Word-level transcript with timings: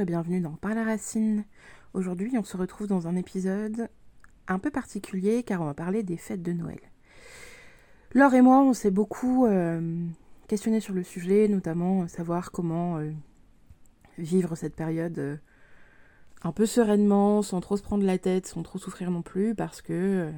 et 0.00 0.06
bienvenue 0.06 0.40
dans 0.40 0.52
Par 0.52 0.74
la 0.74 0.82
Racine. 0.82 1.44
Aujourd'hui, 1.92 2.32
on 2.38 2.42
se 2.42 2.56
retrouve 2.56 2.86
dans 2.86 3.06
un 3.06 3.16
épisode 3.16 3.90
un 4.48 4.58
peu 4.58 4.70
particulier 4.70 5.42
car 5.42 5.60
on 5.60 5.66
va 5.66 5.74
parler 5.74 6.02
des 6.02 6.16
fêtes 6.16 6.42
de 6.42 6.52
Noël. 6.52 6.80
Laure 8.14 8.32
et 8.32 8.40
moi, 8.40 8.62
on 8.62 8.72
s'est 8.72 8.90
beaucoup 8.90 9.44
euh, 9.44 10.06
questionné 10.48 10.80
sur 10.80 10.94
le 10.94 11.02
sujet, 11.02 11.48
notamment 11.48 12.08
savoir 12.08 12.50
comment 12.50 12.96
euh, 12.96 13.10
vivre 14.16 14.54
cette 14.54 14.74
période 14.74 15.18
euh, 15.18 15.36
un 16.42 16.52
peu 16.52 16.64
sereinement, 16.64 17.42
sans 17.42 17.60
trop 17.60 17.76
se 17.76 17.82
prendre 17.82 18.04
la 18.04 18.16
tête, 18.16 18.46
sans 18.46 18.62
trop 18.62 18.78
souffrir 18.78 19.10
non 19.10 19.20
plus, 19.20 19.54
parce 19.54 19.82
que 19.82 20.30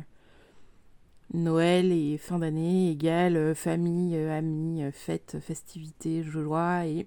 Noël 1.35 1.93
et 1.93 2.19
fin 2.19 2.41
d'année 2.41 2.91
égale 2.91 3.55
famille, 3.55 4.17
amis, 4.17 4.83
fêtes, 4.93 5.37
festivités, 5.41 6.25
joie 6.25 6.85
et 6.87 7.07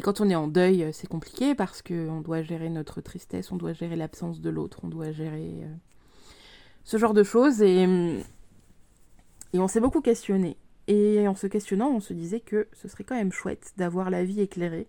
et 0.00 0.02
quand 0.02 0.22
on 0.22 0.30
est 0.30 0.34
en 0.34 0.48
deuil, 0.48 0.88
c'est 0.94 1.06
compliqué 1.06 1.54
parce 1.54 1.82
qu'on 1.82 2.22
doit 2.22 2.40
gérer 2.40 2.70
notre 2.70 3.02
tristesse, 3.02 3.52
on 3.52 3.56
doit 3.56 3.74
gérer 3.74 3.96
l'absence 3.96 4.40
de 4.40 4.48
l'autre, 4.48 4.80
on 4.82 4.88
doit 4.88 5.12
gérer 5.12 5.60
euh, 5.62 5.74
ce 6.84 6.96
genre 6.96 7.12
de 7.12 7.22
choses. 7.22 7.60
Et, 7.60 7.82
et 9.52 9.58
on 9.58 9.68
s'est 9.68 9.80
beaucoup 9.80 10.00
questionné. 10.00 10.56
Et 10.86 11.28
en 11.28 11.34
se 11.34 11.46
questionnant, 11.46 11.90
on 11.90 12.00
se 12.00 12.14
disait 12.14 12.40
que 12.40 12.66
ce 12.72 12.88
serait 12.88 13.04
quand 13.04 13.14
même 13.14 13.30
chouette 13.30 13.74
d'avoir 13.76 14.08
la 14.08 14.24
vie 14.24 14.40
éclairée 14.40 14.88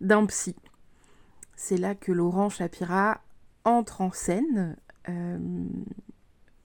d'un 0.00 0.26
psy. 0.26 0.56
C'est 1.54 1.76
là 1.76 1.94
que 1.94 2.10
Laurent 2.10 2.48
Chapira 2.48 3.20
entre 3.62 4.00
en 4.00 4.10
scène. 4.10 4.76
Euh, 5.08 5.38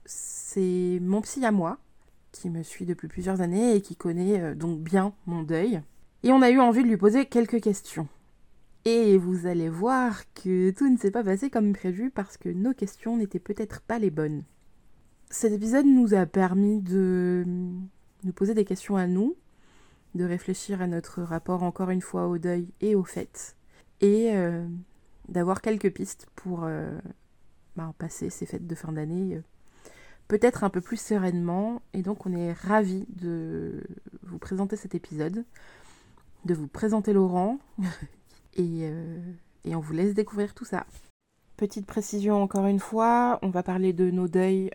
c'est 0.04 0.98
mon 1.00 1.20
psy 1.20 1.44
à 1.44 1.52
moi, 1.52 1.78
qui 2.32 2.50
me 2.50 2.64
suit 2.64 2.86
depuis 2.86 3.06
plusieurs 3.06 3.40
années 3.40 3.76
et 3.76 3.82
qui 3.82 3.94
connaît 3.94 4.40
euh, 4.40 4.54
donc 4.56 4.80
bien 4.80 5.14
mon 5.26 5.44
deuil. 5.44 5.80
Et 6.24 6.30
on 6.30 6.40
a 6.40 6.50
eu 6.50 6.60
envie 6.60 6.84
de 6.84 6.88
lui 6.88 6.96
poser 6.96 7.26
quelques 7.26 7.60
questions. 7.60 8.06
Et 8.84 9.18
vous 9.18 9.46
allez 9.46 9.68
voir 9.68 10.22
que 10.34 10.70
tout 10.70 10.88
ne 10.88 10.96
s'est 10.96 11.10
pas 11.10 11.24
passé 11.24 11.50
comme 11.50 11.72
prévu 11.72 12.10
parce 12.10 12.36
que 12.36 12.48
nos 12.48 12.72
questions 12.74 13.16
n'étaient 13.16 13.40
peut-être 13.40 13.80
pas 13.80 13.98
les 13.98 14.10
bonnes. 14.10 14.44
Cet 15.30 15.52
épisode 15.52 15.86
nous 15.86 16.14
a 16.14 16.26
permis 16.26 16.80
de 16.80 17.44
nous 18.22 18.32
poser 18.32 18.54
des 18.54 18.64
questions 18.64 18.96
à 18.96 19.06
nous, 19.08 19.36
de 20.14 20.24
réfléchir 20.24 20.80
à 20.80 20.86
notre 20.86 21.22
rapport 21.22 21.64
encore 21.64 21.90
une 21.90 22.02
fois 22.02 22.28
au 22.28 22.38
deuil 22.38 22.68
et 22.80 22.94
aux 22.94 23.04
fêtes, 23.04 23.56
et 24.00 24.30
euh, 24.32 24.64
d'avoir 25.28 25.60
quelques 25.60 25.92
pistes 25.92 26.26
pour 26.36 26.64
euh, 26.64 26.98
bah, 27.74 27.94
passer 27.98 28.30
ces 28.30 28.46
fêtes 28.46 28.66
de 28.66 28.74
fin 28.74 28.92
d'année 28.92 29.36
euh, 29.36 29.42
peut-être 30.28 30.64
un 30.64 30.70
peu 30.70 30.80
plus 30.80 31.00
sereinement. 31.00 31.82
Et 31.94 32.02
donc 32.02 32.26
on 32.26 32.32
est 32.32 32.52
ravis 32.52 33.06
de 33.08 33.82
vous 34.22 34.38
présenter 34.38 34.76
cet 34.76 34.94
épisode 34.94 35.44
de 36.44 36.54
vous 36.54 36.68
présenter 36.68 37.12
Laurent 37.12 37.58
euh, 38.58 39.32
et, 39.64 39.74
on 39.74 39.80
vous 39.80 39.92
laisse 39.92 40.14
découvrir 40.14 40.54
tout 40.54 40.64
ça. 40.64 40.86
Petite 41.56 41.86
précision 41.86 42.42
encore 42.42 42.66
une 42.66 42.80
fois, 42.80 43.38
on 43.42 43.50
va 43.50 43.62
parler 43.62 43.92
de 43.92 44.10
nos 44.10 44.28
deuils, 44.28 44.70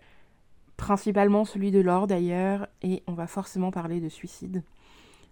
principalement 0.77 1.43
celui 1.43 1.71
de 1.71 1.79
Laure 1.79 2.07
d'ailleurs, 2.07 2.67
et 2.81 3.03
on 3.07 3.13
va 3.13 3.27
forcément 3.27 3.71
parler 3.71 3.99
de 3.99 4.09
suicide. 4.09 4.63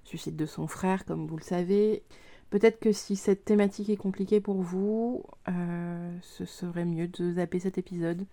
Suicide 0.03 0.35
de 0.35 0.45
son 0.45 0.67
frère, 0.67 1.05
comme 1.05 1.27
vous 1.27 1.37
le 1.37 1.43
savez. 1.43 2.03
Peut-être 2.49 2.79
que 2.79 2.91
si 2.91 3.15
cette 3.15 3.45
thématique 3.45 3.89
est 3.89 3.97
compliquée 3.97 4.39
pour 4.39 4.61
vous, 4.61 5.23
euh, 5.47 6.17
ce 6.21 6.45
serait 6.45 6.85
mieux 6.85 7.07
de 7.07 7.33
zapper 7.33 7.59
cet 7.59 7.77
épisode. 7.77 8.25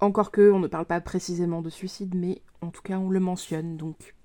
Encore 0.00 0.30
que 0.30 0.50
on 0.50 0.58
ne 0.58 0.66
parle 0.66 0.84
pas 0.84 1.00
précisément 1.00 1.62
de 1.62 1.70
suicide, 1.70 2.14
mais 2.14 2.42
en 2.60 2.70
tout 2.70 2.82
cas 2.82 2.98
on 2.98 3.08
le 3.08 3.20
mentionne, 3.20 3.76
donc 3.76 4.15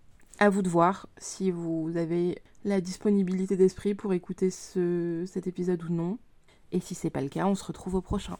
à 0.41 0.49
vous 0.49 0.63
de 0.63 0.69
voir 0.69 1.07
si 1.19 1.51
vous 1.51 1.91
avez 1.95 2.39
la 2.65 2.81
disponibilité 2.81 3.55
d'esprit 3.55 3.93
pour 3.93 4.11
écouter 4.11 4.49
ce, 4.49 5.23
cet 5.31 5.45
épisode 5.45 5.83
ou 5.83 5.93
non. 5.93 6.17
Et 6.71 6.79
si 6.79 6.95
c'est 6.95 7.11
pas 7.11 7.21
le 7.21 7.29
cas, 7.29 7.45
on 7.45 7.53
se 7.53 7.63
retrouve 7.63 7.93
au 7.93 8.01
prochain. 8.01 8.37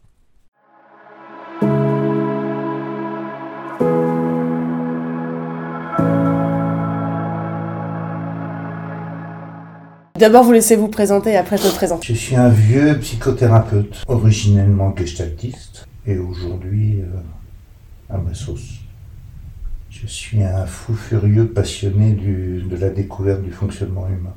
D'abord, 10.16 10.44
vous 10.44 10.54
laissez 10.54 10.76
vous 10.76 10.88
présenter 10.88 11.34
et 11.34 11.38
après 11.38 11.58
je 11.58 11.68
me 11.68 11.72
présente. 11.72 12.04
Je 12.04 12.14
suis 12.14 12.36
un 12.36 12.50
vieux 12.50 12.98
psychothérapeute, 13.00 14.04
originellement 14.08 14.96
gestaltiste, 14.96 15.88
et 16.08 16.18
aujourd'hui 16.18 17.02
euh, 17.02 17.06
à 18.10 18.18
ma 18.18 18.34
sauce. 18.34 18.81
Je 19.92 20.08
suis 20.08 20.42
un 20.42 20.66
fou 20.66 20.96
furieux 20.96 21.50
passionné 21.50 22.14
de 22.14 22.76
la 22.78 22.90
découverte 22.90 23.42
du 23.42 23.52
fonctionnement 23.52 24.08
humain. 24.08 24.34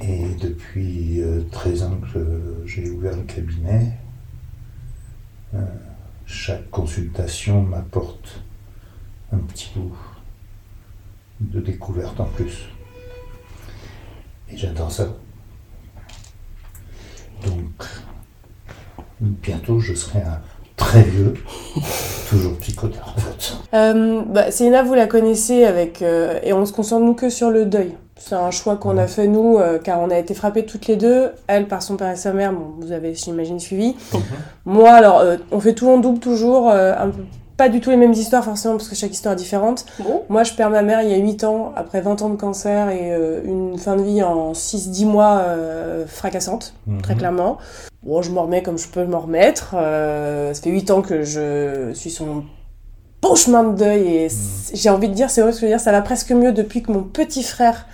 Et 0.00 0.26
depuis 0.40 1.20
13 1.50 1.82
euh, 1.82 1.86
ans 1.86 2.00
que 2.12 2.62
j'ai 2.64 2.88
ouvert 2.88 3.16
le 3.16 3.24
cabinet, 3.24 3.98
euh, 5.54 5.66
chaque 6.24 6.70
consultation 6.70 7.62
m'apporte 7.62 8.44
un 9.32 9.38
petit 9.38 9.72
bout 9.74 9.98
de 11.40 11.60
découverte 11.60 12.20
en 12.20 12.26
plus. 12.26 12.68
Et 14.48 14.56
j'adore 14.56 14.92
ça. 14.92 15.16
Donc, 17.44 17.84
bientôt 19.20 19.80
je 19.80 19.94
serai 19.94 20.22
un 20.22 20.40
très 20.82 21.02
vieux, 21.02 21.34
toujours 22.28 22.56
psychothérapeute. 22.58 23.56
Euh, 23.72 24.22
bah, 24.26 24.50
vous 24.84 24.94
la 24.94 25.06
connaissez 25.06 25.64
avec, 25.64 26.02
euh, 26.02 26.38
et 26.42 26.52
on 26.52 26.66
se 26.66 26.72
concentre 26.72 27.04
nous 27.04 27.14
que 27.14 27.30
sur 27.30 27.50
le 27.50 27.64
deuil. 27.64 27.94
C'est 28.18 28.34
un 28.34 28.50
choix 28.50 28.76
qu'on 28.76 28.98
a 28.98 29.06
fait 29.06 29.26
nous, 29.26 29.58
euh, 29.58 29.78
car 29.78 30.00
on 30.00 30.10
a 30.10 30.18
été 30.18 30.34
frappés 30.34 30.64
toutes 30.64 30.86
les 30.86 30.96
deux. 30.96 31.30
Elle 31.46 31.66
par 31.66 31.82
son 31.82 31.96
père 31.96 32.10
et 32.10 32.16
sa 32.16 32.32
mère, 32.32 32.52
bon, 32.52 32.74
vous 32.78 32.92
avez, 32.92 33.14
j'imagine, 33.14 33.58
suivi. 33.58 33.96
Mhm. 34.12 34.20
Moi, 34.66 34.90
alors, 34.90 35.20
euh, 35.20 35.36
on 35.50 35.60
fait 35.60 35.74
tout 35.74 35.88
en 35.88 35.98
double 35.98 36.18
toujours, 36.18 36.70
un 36.70 37.08
peu 37.08 37.22
pas 37.62 37.68
du 37.68 37.80
tout 37.80 37.90
les 37.90 37.96
mêmes 37.96 38.12
histoires 38.12 38.44
forcément 38.44 38.76
parce 38.76 38.88
que 38.88 38.96
chaque 38.96 39.12
histoire 39.12 39.34
est 39.34 39.36
différente. 39.36 39.86
Moi 40.28 40.42
je 40.42 40.52
perds 40.52 40.70
ma 40.70 40.82
mère 40.82 41.02
il 41.02 41.10
y 41.10 41.14
a 41.14 41.18
8 41.18 41.44
ans 41.44 41.72
après 41.76 42.00
20 42.00 42.22
ans 42.22 42.28
de 42.28 42.36
cancer 42.36 42.88
et 42.88 43.12
une 43.44 43.78
fin 43.78 43.94
de 43.94 44.02
vie 44.02 44.20
en 44.20 44.50
6-10 44.52 45.06
mois 45.06 45.44
fracassante, 46.08 46.74
mhm. 46.88 47.02
très 47.02 47.14
clairement. 47.14 47.58
Bon, 48.02 48.20
je 48.20 48.32
m'en 48.32 48.42
remets 48.42 48.62
comme 48.62 48.78
je 48.78 48.88
peux 48.88 49.04
m'en 49.04 49.20
remettre. 49.20 49.74
Euh, 49.76 50.52
ça 50.52 50.60
fait 50.60 50.70
8 50.70 50.90
ans 50.90 51.02
que 51.02 51.22
je 51.22 51.92
suis 51.94 52.10
sur 52.10 52.26
mon 52.26 52.44
bon 53.20 53.36
chemin 53.36 53.62
de 53.62 53.76
deuil 53.76 54.06
et 54.08 54.26
mm. 54.26 54.30
j'ai 54.74 54.90
envie 54.90 55.08
de 55.08 55.14
dire, 55.14 55.30
c'est 55.30 55.40
vrai 55.40 55.52
ce 55.52 55.58
que 55.58 55.60
je 55.60 55.66
veux 55.66 55.72
dire, 55.72 55.80
ça 55.80 55.92
va 55.92 56.02
presque 56.02 56.32
mieux 56.32 56.50
depuis 56.50 56.82
que 56.82 56.90
mon 56.90 57.04
petit 57.04 57.44
frère, 57.44 57.86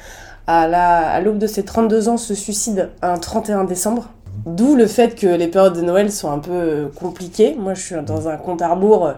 à 0.47 1.21
l'aube 1.21 1.37
de 1.37 1.47
ses 1.47 1.63
32 1.63 2.09
ans, 2.09 2.17
se 2.17 2.35
suicide 2.35 2.89
un 3.03 3.19
31 3.19 3.65
décembre. 3.65 4.09
D'où 4.55 4.75
le 4.75 4.87
fait 4.87 5.15
que 5.15 5.27
les 5.27 5.49
périodes 5.49 5.77
de 5.77 5.83
Noël 5.83 6.11
sont 6.11 6.31
un 6.31 6.39
peu 6.39 6.91
compliquées. 6.99 7.57
Moi, 7.59 7.75
je 7.75 7.83
suis 7.83 7.95
dans 8.05 8.29
un 8.29 8.37
compte 8.37 8.63
à 8.63 8.69
rebours. 8.69 9.13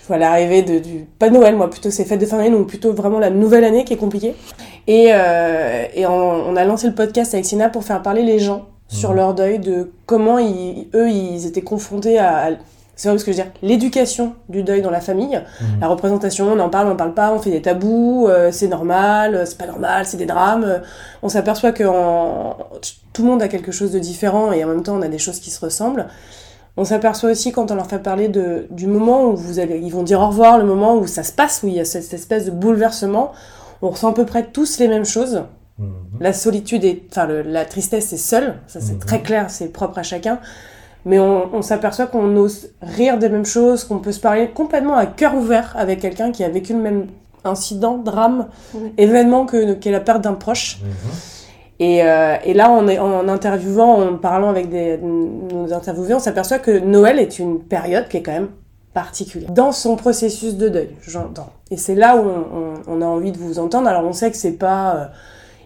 Je 0.00 0.06
vois 0.06 0.18
l'arrivée 0.18 0.62
de, 0.62 0.78
du... 0.78 1.06
Pas 1.18 1.30
Noël, 1.30 1.56
moi, 1.56 1.68
plutôt 1.68 1.90
ces 1.90 2.04
fêtes 2.04 2.20
de 2.20 2.26
fin 2.26 2.38
d'année, 2.38 2.50
donc 2.50 2.66
plutôt 2.66 2.92
vraiment 2.92 3.18
la 3.18 3.30
nouvelle 3.30 3.64
année 3.64 3.84
qui 3.84 3.92
est 3.92 3.98
compliquée. 3.98 4.34
Et, 4.86 5.08
euh, 5.12 5.84
et 5.94 6.06
on, 6.06 6.12
on, 6.48 6.56
a 6.56 6.64
lancé 6.64 6.86
le 6.86 6.94
podcast 6.94 7.34
avec 7.34 7.44
Sina 7.44 7.68
pour 7.68 7.84
faire 7.84 8.02
parler 8.02 8.22
les 8.22 8.38
gens 8.38 8.66
sur 8.88 9.12
leur 9.12 9.34
deuil, 9.34 9.58
de 9.58 9.92
comment 10.06 10.38
ils, 10.38 10.88
eux, 10.94 11.10
ils 11.10 11.46
étaient 11.46 11.62
confrontés 11.62 12.18
à, 12.18 12.50
c'est 12.98 13.08
vrai 13.08 13.16
ce 13.16 13.24
que 13.24 13.30
je 13.30 13.36
veux 13.36 13.44
dire, 13.44 13.52
l'éducation 13.62 14.34
du 14.48 14.64
deuil 14.64 14.82
dans 14.82 14.90
la 14.90 15.00
famille, 15.00 15.40
mhm. 15.60 15.80
la 15.80 15.86
représentation, 15.86 16.52
on 16.52 16.58
en 16.58 16.68
parle, 16.68 16.88
on 16.88 16.92
en 16.92 16.96
parle 16.96 17.14
pas, 17.14 17.32
on 17.32 17.38
fait 17.38 17.52
des 17.52 17.62
tabous, 17.62 18.26
euh, 18.28 18.50
c'est 18.50 18.66
normal, 18.66 19.36
euh, 19.36 19.46
c'est 19.46 19.56
pas 19.56 19.68
normal, 19.68 20.04
c'est 20.04 20.16
des 20.16 20.26
drames. 20.26 20.82
On 21.22 21.28
s'aperçoit 21.28 21.70
que 21.70 21.84
tout 23.12 23.22
le 23.22 23.28
monde 23.28 23.40
a 23.40 23.46
quelque 23.46 23.70
chose 23.70 23.92
de 23.92 24.00
différent 24.00 24.50
et 24.50 24.64
en 24.64 24.66
même 24.68 24.82
temps 24.82 24.96
on 24.96 25.02
a 25.02 25.08
des 25.08 25.18
choses 25.18 25.38
qui 25.38 25.52
se 25.52 25.64
ressemblent. 25.64 26.06
On 26.76 26.84
s'aperçoit 26.84 27.30
aussi 27.30 27.52
quand 27.52 27.70
on 27.70 27.76
leur 27.76 27.86
fait 27.86 28.00
parler 28.00 28.26
de, 28.26 28.66
du 28.70 28.88
moment 28.88 29.26
où 29.26 29.36
vous 29.36 29.60
allez, 29.60 29.78
ils 29.78 29.92
vont 29.92 30.02
dire 30.02 30.20
au 30.20 30.26
revoir, 30.26 30.58
le 30.58 30.64
moment 30.64 30.96
où 30.96 31.06
ça 31.06 31.22
se 31.22 31.32
passe, 31.32 31.60
où 31.62 31.68
il 31.68 31.74
y 31.74 31.80
a 31.80 31.84
cette 31.84 32.12
espèce 32.12 32.46
de 32.46 32.50
bouleversement, 32.50 33.30
on 33.80 33.90
ressent 33.90 34.10
à 34.10 34.14
peu 34.14 34.26
près 34.26 34.44
tous 34.44 34.80
les 34.80 34.88
mêmes 34.88 35.06
choses. 35.06 35.44
Mhm. 35.78 35.94
La 36.18 36.32
solitude 36.32 36.82
et 36.82 37.06
enfin 37.12 37.28
la 37.28 37.64
tristesse 37.64 38.12
est 38.12 38.16
seule, 38.16 38.56
ça 38.66 38.80
c'est 38.80 38.94
mhm. 38.94 38.98
très 38.98 39.22
clair, 39.22 39.50
c'est 39.50 39.68
propre 39.68 39.98
à 39.98 40.02
chacun. 40.02 40.40
Mais 41.04 41.18
on, 41.18 41.62
s'aperçoit 41.62 42.06
qu'on 42.06 42.36
ose 42.36 42.70
rire 42.82 43.18
des 43.18 43.28
mêmes 43.28 43.46
choses, 43.46 43.84
qu'on 43.84 43.98
peut 43.98 44.12
se 44.12 44.20
parler 44.20 44.48
complètement 44.48 44.96
à 44.96 45.06
cœur 45.06 45.34
ouvert 45.34 45.74
avec 45.76 46.00
quelqu'un 46.00 46.32
qui 46.32 46.44
a 46.44 46.48
vécu 46.48 46.72
le 46.72 46.80
même 46.80 47.06
incident, 47.44 47.96
drame, 47.98 48.48
événement 48.98 49.46
que 49.46 49.74
qu'est 49.74 49.90
la 49.90 50.00
perte 50.00 50.22
d'un 50.22 50.34
proche. 50.34 50.80
Mhm. 50.82 50.88
Et, 51.80 52.02
euh, 52.02 52.36
et, 52.44 52.54
là, 52.54 52.70
on 52.72 52.88
est, 52.88 52.98
en 52.98 53.28
interviewant, 53.28 54.02
en 54.02 54.16
parlant 54.16 54.50
avec 54.50 54.68
des, 54.68 54.98
nos 54.98 55.72
interviewés, 55.72 56.14
on 56.14 56.18
s'aperçoit 56.18 56.58
que 56.58 56.76
Noël 56.80 57.20
est 57.20 57.38
une 57.38 57.60
période 57.60 58.08
qui 58.08 58.16
est 58.16 58.22
quand 58.22 58.32
même 58.32 58.48
particulière 58.92 59.52
dans 59.52 59.70
son 59.70 59.94
processus 59.94 60.56
de 60.56 60.68
deuil, 60.68 60.90
j'entends. 61.06 61.52
Et 61.70 61.76
c'est 61.76 61.94
là 61.94 62.16
où 62.16 62.26
on, 62.26 62.74
on, 62.88 63.00
a 63.00 63.06
envie 63.06 63.30
de 63.30 63.38
vous 63.38 63.60
entendre. 63.60 63.86
Alors, 63.86 64.04
on 64.04 64.12
sait 64.12 64.30
que 64.30 64.36
c'est 64.36 64.58
pas 64.58 64.96
euh, 64.96 65.04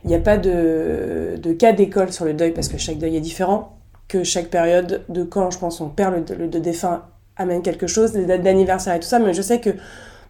il 0.05 0.09
n'y 0.09 0.15
a 0.15 0.19
pas 0.19 0.37
de, 0.37 1.39
de 1.41 1.53
cas 1.53 1.73
d'école 1.73 2.13
sur 2.13 2.25
le 2.25 2.35
deuil 2.35 2.53
parce 2.53 2.69
que 2.69 2.77
chaque 2.77 2.99
deuil 2.99 3.17
est 3.17 3.21
différent, 3.21 3.77
que 4.09 4.25
chaque 4.25 4.49
période 4.49 5.03
de 5.09 5.23
quand, 5.23 5.51
je 5.51 5.59
pense, 5.59 5.81
on 5.81 5.89
perd 5.89 6.29
le, 6.29 6.47
le, 6.47 6.61
défunt 6.61 7.03
amène 7.37 7.63
quelque 7.63 7.87
chose, 7.87 8.13
les 8.15 8.27
dates 8.27 8.43
d'anniversaire 8.43 8.95
et 8.95 9.01
tout 9.01 9.09
ça, 9.09 9.19
mais 9.19 9.33
je 9.35 9.43
sais 9.43 9.61
que 9.61 9.71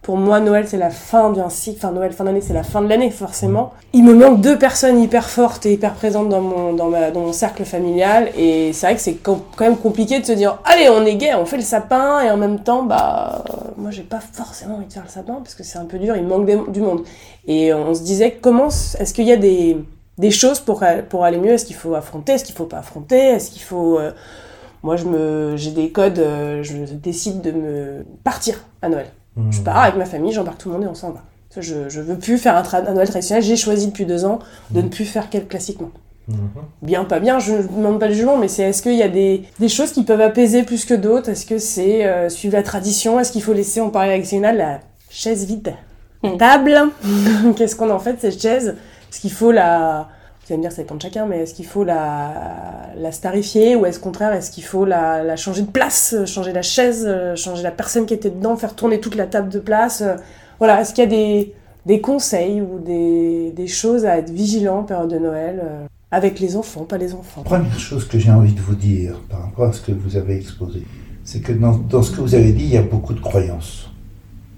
Pour 0.03 0.17
moi, 0.17 0.41
Noël, 0.41 0.67
c'est 0.67 0.79
la 0.79 0.91
fin 0.91 1.31
d'un 1.31 1.49
cycle. 1.49 1.79
Enfin, 1.79 1.93
Noël, 1.93 2.11
fin 2.11 2.25
d'année, 2.25 2.41
c'est 2.41 2.53
la 2.53 2.65
fin 2.65 2.83
de 2.83 2.89
l'année, 2.89 3.11
forcément. 3.11 3.73
Il 3.93 4.03
me 4.03 4.15
manque 4.15 4.41
deux 4.41 4.59
personnes 4.59 5.01
hyper 5.01 5.31
fortes 5.31 5.65
et 5.65 5.75
hyper 5.75 5.95
présentes 5.95 6.29
dans 6.29 6.41
mon, 6.41 6.73
dans 6.73 6.89
ma, 6.89 7.13
dans 7.13 7.21
mon 7.21 7.33
cercle 7.33 7.65
familial. 7.65 8.29
Et 8.37 8.73
c'est 8.73 8.87
vrai 8.87 8.97
que 8.97 9.01
c'est 9.01 9.15
quand 9.15 9.41
même 9.61 9.77
compliqué 9.77 10.19
de 10.19 10.27
se 10.27 10.33
dire, 10.33 10.59
allez, 10.65 10.89
on 10.89 11.07
est 11.07 11.15
gay, 11.15 11.35
on 11.37 11.47
fait 11.47 11.57
le 11.57 11.63
sapin. 11.63 12.21
Et 12.21 12.31
en 12.33 12.37
même 12.37 12.59
temps, 12.65 12.83
bah, 12.83 13.45
moi, 13.77 13.93
j'ai 13.93 14.03
pas 14.03 14.19
forcément 14.19 14.75
envie 14.75 14.87
de 14.87 14.93
faire 14.93 15.05
le 15.05 15.09
sapin 15.09 15.35
parce 15.35 15.55
que 15.55 15.63
c'est 15.63 15.79
un 15.79 15.85
peu 15.85 15.99
dur, 16.01 16.17
il 16.17 16.27
manque 16.27 16.47
du 16.73 16.81
monde. 16.81 17.05
Et 17.47 17.73
on 17.73 17.95
se 17.95 18.03
disait, 18.03 18.39
comment, 18.41 18.71
est-ce 18.99 19.15
qu'il 19.15 19.29
y 19.29 19.33
a 19.33 19.37
des, 19.37 19.77
des 20.19 20.31
choses 20.31 20.61
pour, 20.61 20.85
pour 21.09 21.25
aller 21.25 21.39
mieux 21.39 21.53
Est-ce 21.53 21.65
qu'il 21.65 21.77
faut 21.77 21.95
affronter? 21.95 22.33
Est-ce 22.33 22.45
qu'il 22.45 22.55
faut 22.55 22.67
pas 22.67 22.79
affronter? 22.79 23.19
Est-ce 23.19 23.51
qu'il 23.51 23.63
faut. 23.63 23.99
Euh, 23.99 24.13
moi, 24.83 24.97
je 24.97 25.05
me, 25.05 25.57
j'ai 25.57 25.71
des 25.71 25.91
codes, 25.91 26.19
euh, 26.19 26.63
je 26.63 26.77
décide 26.77 27.41
de 27.41 27.53
me 27.53 28.05
partir 28.25 28.65
à 28.83 28.89
Noël. 28.89 29.07
Je 29.51 29.61
pars 29.61 29.79
avec 29.79 29.97
ma 29.97 30.05
famille, 30.05 30.33
j'embarque 30.33 30.59
tout 30.59 30.69
le 30.69 30.75
monde 30.75 30.85
et 30.85 30.89
on 30.89 30.95
s'en 30.95 31.11
va. 31.11 31.23
Je, 31.57 31.89
je 31.89 32.01
veux 32.01 32.19
plus 32.19 32.37
faire 32.37 32.57
un, 32.57 32.93
Noël 32.93 33.09
traditionnel. 33.09 33.43
J'ai 33.43 33.57
choisi 33.57 33.87
depuis 33.87 34.05
deux 34.05 34.27
ans 34.27 34.41
de 34.71 34.83
ne 34.83 34.89
plus 34.89 35.07
faire 35.07 35.31
quel 35.31 35.47
classiquement. 35.47 35.91
Mhm. 36.29 36.37
Bien, 36.83 37.05
pas 37.05 37.19
bien, 37.19 37.39
je 37.39 37.53
ne 37.53 37.63
demande 37.63 37.99
pas 37.99 38.09
le 38.09 38.15
jugement, 38.15 38.37
mais 38.37 38.49
c'est 38.49 38.63
est-ce 38.63 38.83
qu'il 38.83 38.95
y 38.95 39.03
a 39.03 39.09
des, 39.09 39.43
des, 39.59 39.69
choses 39.69 39.93
qui 39.93 40.05
peuvent 40.05 40.21
apaiser 40.21 40.63
plus 40.63 40.85
que 40.85 40.95
d'autres? 40.95 41.31
Est-ce 41.31 41.47
que 41.47 41.59
c'est 41.59 42.07
euh, 42.07 42.29
suivre 42.29 42.55
la 42.55 42.63
tradition? 42.63 43.19
Est-ce 43.19 43.33
qu'il 43.33 43.43
faut 43.43 43.53
laisser, 43.53 43.81
on 43.81 43.91
parlait 43.91 44.13
avec 44.13 44.27
Sénat, 44.27 44.53
la 44.53 44.81
chaise 45.11 45.47
vide? 45.47 45.75
Mm. 46.23 46.37
Table? 46.37 46.79
Qu'est-ce 47.57 47.75
qu'on 47.75 47.91
en 47.91 47.99
fait 47.99 48.15
de 48.15 48.21
cette 48.21 48.41
chaise 48.41 48.77
Est-ce 49.13 49.21
qu'il 49.21 49.33
faut 49.33 49.53
la 49.53 50.09
vous 50.45 50.53
allez 50.53 50.59
me 50.59 50.63
dire, 50.63 50.73
ça 50.73 50.83
dépend 50.83 50.97
de 50.97 51.03
chacun, 51.03 51.25
mais 51.25 51.39
est-ce 51.41 51.55
qu'il 51.55 51.67
faut 51.67 51.85
la, 51.85 52.91
la 52.97 53.13
starifier 53.13 53.77
ou 53.77 53.87
est-ce 53.87 54.01
contraire, 54.01 54.33
est-ce 54.33 54.51
qu'il 54.51 54.65
faut 54.65 54.85
la, 54.85 55.23
la, 55.23 55.37
changer 55.37 55.63
de 55.63 55.71
place, 55.71 56.17
changer 56.27 56.53
la 56.53 56.63
chaise, 56.63 57.09
changer 57.37 57.63
la 57.63 57.71
personne 57.71 58.07
qui 58.07 58.15
était 58.15 58.31
dedans, 58.31 58.57
faire 58.57 58.75
tourner 58.75 58.99
toute 58.99 59.15
la 59.15 59.27
table 59.27 59.51
de 59.51 59.61
place 59.61 60.03
Voilà, 60.59 60.81
est-ce 60.81 60.95
qu'il 60.95 61.05
y 61.05 61.07
a 61.07 61.11
des, 61.11 61.55
des 61.87 62.01
conseils 62.01 62.61
ou 62.61 62.81
des, 62.81 63.53
des, 63.53 63.69
choses 63.69 64.05
à 64.05 64.19
être 64.19 64.31
vigilant 64.31 64.81
en 64.81 64.83
période 64.83 65.11
de 65.11 65.19
Noël 65.19 65.61
euh, 65.63 65.87
avec 66.11 66.41
les 66.41 66.57
enfants, 66.57 66.87
pas 66.87 66.99
les 66.99 67.15
enfants? 67.15 67.45
Première 67.45 67.79
chose 67.79 68.09
que 68.09 68.19
j'ai 68.19 68.33
envie 68.33 68.53
de 68.53 68.61
vous 68.61 68.75
dire 68.75 69.21
par 69.29 69.45
rapport 69.45 69.67
à 69.67 69.73
ce 69.73 69.81
que 69.81 69.93
vous 69.93 70.17
avez 70.17 70.39
exposé, 70.39 70.83
c'est 71.23 71.41
que 71.41 71.53
dans, 71.53 71.77
dans, 71.77 72.03
ce 72.03 72.11
que 72.11 72.21
vous 72.21 72.35
avez 72.35 72.51
dit, 72.51 72.65
il 72.65 72.71
y 72.71 72.79
a 72.79 72.83
beaucoup 72.83 73.15
de 73.15 73.21
croyances. 73.21 73.89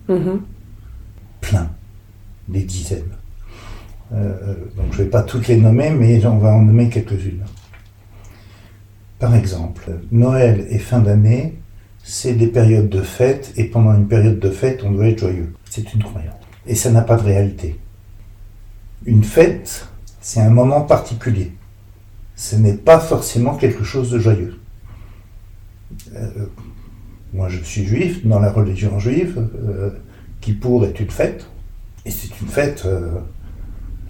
Mm-hmm. 0.08 0.38
Plein, 1.42 1.68
des 2.48 2.62
dizaines. 2.62 3.12
Euh, 4.12 4.54
donc 4.76 4.86
je 4.92 4.98
ne 4.98 5.04
vais 5.04 5.10
pas 5.10 5.22
toutes 5.22 5.48
les 5.48 5.56
nommer, 5.56 5.90
mais 5.90 6.24
on 6.26 6.38
va 6.38 6.52
en 6.52 6.62
nommer 6.62 6.88
quelques-unes. 6.88 7.44
Par 9.18 9.34
exemple, 9.34 9.90
Noël 10.12 10.66
et 10.68 10.78
fin 10.78 11.00
d'année, 11.00 11.58
c'est 12.02 12.34
des 12.34 12.48
périodes 12.48 12.90
de 12.90 13.00
fête, 13.00 13.52
et 13.56 13.64
pendant 13.64 13.94
une 13.94 14.06
période 14.06 14.38
de 14.38 14.50
fête, 14.50 14.82
on 14.84 14.90
doit 14.90 15.08
être 15.08 15.20
joyeux. 15.20 15.54
C'est 15.70 15.94
une 15.94 16.02
croyance. 16.02 16.34
Et 16.66 16.74
ça 16.74 16.90
n'a 16.90 17.00
pas 17.00 17.16
de 17.16 17.22
réalité. 17.22 17.78
Une 19.06 19.24
fête, 19.24 19.88
c'est 20.20 20.40
un 20.40 20.50
moment 20.50 20.82
particulier. 20.82 21.52
Ce 22.36 22.56
n'est 22.56 22.74
pas 22.74 22.98
forcément 22.98 23.54
quelque 23.54 23.84
chose 23.84 24.10
de 24.10 24.18
joyeux. 24.18 24.58
Euh, 26.14 26.46
moi, 27.32 27.48
je 27.48 27.62
suis 27.62 27.86
juif, 27.86 28.26
dans 28.26 28.38
la 28.38 28.50
religion 28.50 28.98
juive, 28.98 29.48
euh, 29.56 29.90
qui 30.40 30.52
pour 30.52 30.84
est 30.84 31.00
une 31.00 31.10
fête, 31.10 31.46
et 32.04 32.10
c'est 32.10 32.38
une 32.40 32.48
fête 32.48 32.86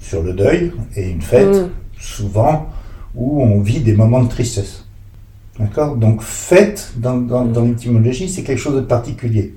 sur 0.05 0.23
le 0.23 0.33
deuil 0.33 0.73
et 0.97 1.09
une 1.09 1.23
fête, 1.23 1.55
mm. 1.55 1.71
souvent, 1.99 2.69
où 3.15 3.43
on 3.43 3.61
vit 3.61 3.81
des 3.81 3.95
moments 3.95 4.23
de 4.23 4.29
tristesse. 4.29 4.85
D'accord? 5.59 5.97
Donc, 5.97 6.21
fête, 6.23 6.93
dans, 6.97 7.17
dans, 7.17 7.45
dans 7.45 7.65
l'étymologie, 7.65 8.29
c'est 8.29 8.43
quelque 8.43 8.59
chose 8.59 8.77
de 8.77 8.83
particulier. 8.83 9.55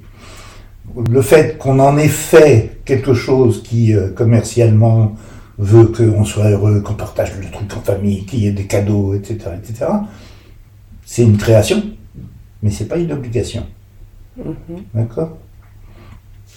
Le 1.10 1.22
fait 1.22 1.58
qu'on 1.58 1.80
en 1.80 1.98
ait 1.98 2.08
fait 2.08 2.80
quelque 2.86 3.14
chose 3.14 3.62
qui, 3.62 3.94
euh, 3.94 4.10
commercialement, 4.12 5.16
veut 5.58 5.88
qu'on 5.88 6.24
soit 6.24 6.50
heureux, 6.52 6.82
qu'on 6.82 6.94
partage 6.94 7.34
le 7.42 7.50
truc 7.52 7.76
en 7.76 7.82
famille, 7.82 8.26
qu'il 8.26 8.40
y 8.40 8.48
ait 8.48 8.52
des 8.52 8.68
cadeaux, 8.68 9.16
etc., 9.16 9.50
etc., 9.58 9.92
c'est 11.04 11.24
une 11.24 11.38
création, 11.38 11.84
mais 12.62 12.70
c'est 12.70 12.86
pas 12.86 12.98
une 12.98 13.12
obligation. 13.12 13.66
Mm-hmm. 14.40 14.80
D'accord? 14.94 15.38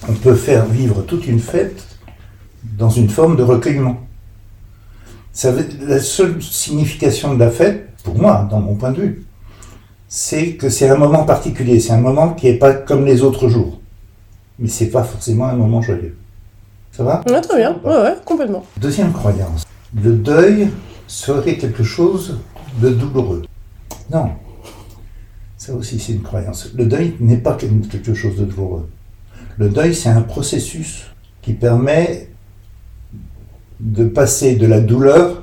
On 0.08 0.12
peut 0.12 0.34
faire 0.34 0.66
vivre 0.66 1.02
toute 1.02 1.26
une 1.26 1.40
fête 1.40 1.86
dans 2.62 2.90
une 2.90 3.08
forme 3.08 3.36
de 3.36 3.42
recueillement. 3.42 3.98
Ça 5.32 5.52
la 5.82 6.00
seule 6.00 6.42
signification 6.42 7.34
de 7.34 7.38
la 7.38 7.50
fête, 7.50 7.88
pour 8.02 8.16
moi, 8.16 8.46
dans 8.50 8.60
mon 8.60 8.74
point 8.74 8.90
de 8.90 9.00
vue, 9.00 9.26
c'est 10.08 10.54
que 10.54 10.68
c'est 10.68 10.88
un 10.88 10.96
moment 10.96 11.24
particulier, 11.24 11.78
c'est 11.80 11.92
un 11.92 12.00
moment 12.00 12.34
qui 12.34 12.46
n'est 12.46 12.58
pas 12.58 12.72
comme 12.72 13.04
les 13.04 13.22
autres 13.22 13.48
jours. 13.48 13.80
Mais 14.58 14.68
c'est 14.68 14.90
pas 14.90 15.04
forcément 15.04 15.46
un 15.46 15.54
moment 15.54 15.80
joyeux. 15.80 16.16
Ça 16.92 17.04
va? 17.04 17.22
Ouais, 17.28 17.40
Très 17.40 17.58
bien, 17.58 17.78
ouais, 17.84 18.02
ouais, 18.02 18.16
complètement. 18.24 18.64
Deuxième 18.78 19.12
croyance, 19.12 19.64
le 19.94 20.12
deuil 20.12 20.68
serait 21.06 21.56
quelque 21.56 21.84
chose 21.84 22.40
de 22.80 22.90
douloureux. 22.90 23.42
Non, 24.12 24.30
ça 25.56 25.74
aussi 25.74 26.00
c'est 26.00 26.12
une 26.12 26.22
croyance. 26.22 26.70
Le 26.74 26.86
deuil 26.86 27.14
n'est 27.20 27.36
pas 27.36 27.54
quelque 27.54 28.14
chose 28.14 28.36
de 28.36 28.44
douloureux. 28.44 28.88
Le 29.58 29.68
deuil, 29.68 29.94
c'est 29.94 30.08
un 30.08 30.22
processus 30.22 31.04
qui 31.42 31.52
permet 31.52 32.29
de 33.80 34.04
passer 34.04 34.56
de 34.56 34.66
la 34.66 34.80
douleur 34.80 35.42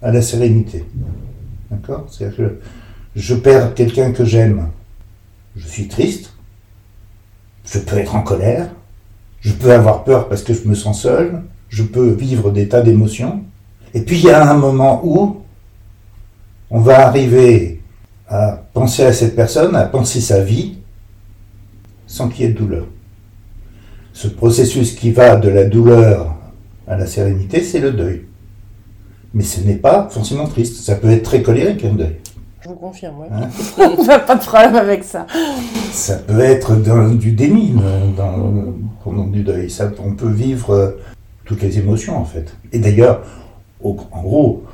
à 0.00 0.12
la 0.12 0.22
sérénité. 0.22 0.84
D'accord? 1.70 2.06
C'est-à-dire 2.10 2.36
que 2.36 2.60
je 3.16 3.34
perds 3.34 3.74
quelqu'un 3.74 4.12
que 4.12 4.24
j'aime, 4.24 4.68
je 5.56 5.66
suis 5.66 5.88
triste, 5.88 6.32
je 7.64 7.78
peux 7.78 7.98
être 7.98 8.14
en 8.14 8.22
colère, 8.22 8.68
je 9.40 9.52
peux 9.52 9.72
avoir 9.72 10.04
peur 10.04 10.28
parce 10.28 10.42
que 10.42 10.54
je 10.54 10.66
me 10.68 10.74
sens 10.74 11.02
seul, 11.02 11.42
je 11.68 11.82
peux 11.82 12.10
vivre 12.10 12.50
des 12.50 12.68
tas 12.68 12.82
d'émotions, 12.82 13.42
et 13.92 14.02
puis 14.02 14.18
il 14.18 14.24
y 14.24 14.30
a 14.30 14.50
un 14.50 14.54
moment 14.54 15.00
où 15.04 15.42
on 16.70 16.80
va 16.80 17.06
arriver 17.06 17.82
à 18.28 18.62
penser 18.72 19.04
à 19.04 19.12
cette 19.12 19.36
personne, 19.36 19.76
à 19.76 19.84
penser 19.84 20.20
sa 20.20 20.40
vie, 20.40 20.78
sans 22.06 22.28
qu'il 22.28 22.44
y 22.44 22.48
ait 22.48 22.52
de 22.52 22.58
douleur. 22.58 22.86
Ce 24.12 24.28
processus 24.28 24.92
qui 24.92 25.10
va 25.10 25.36
de 25.36 25.48
la 25.48 25.64
douleur 25.64 26.33
à 26.86 26.96
la 26.96 27.06
sérénité, 27.06 27.62
c'est 27.62 27.80
le 27.80 27.92
deuil. 27.92 28.24
Mais 29.32 29.42
ce 29.42 29.60
n'est 29.60 29.76
pas 29.76 30.08
forcément 30.10 30.46
triste. 30.46 30.76
Ça 30.76 30.94
peut 30.94 31.10
être 31.10 31.24
très 31.24 31.42
colérique, 31.42 31.84
un 31.84 31.94
deuil. 31.94 32.16
Je 32.62 32.68
vous 32.68 32.76
confirme, 32.76 33.16
oui. 33.20 33.26
Hein 33.30 34.18
pas 34.26 34.36
de 34.36 34.40
problème 34.40 34.76
avec 34.76 35.04
ça. 35.04 35.26
Ça 35.92 36.16
peut 36.16 36.40
être 36.40 36.76
du 37.16 37.32
déni 37.32 37.74
dans, 38.16 38.74
pendant 39.02 39.26
du 39.26 39.42
deuil. 39.42 39.70
Ça, 39.70 39.90
on 40.02 40.14
peut 40.14 40.30
vivre 40.30 40.70
euh, 40.70 40.90
toutes 41.44 41.62
les 41.62 41.78
émotions, 41.78 42.16
en 42.16 42.24
fait. 42.24 42.56
Et 42.72 42.78
d'ailleurs, 42.78 43.22
en 43.82 44.22
gros, 44.22 44.64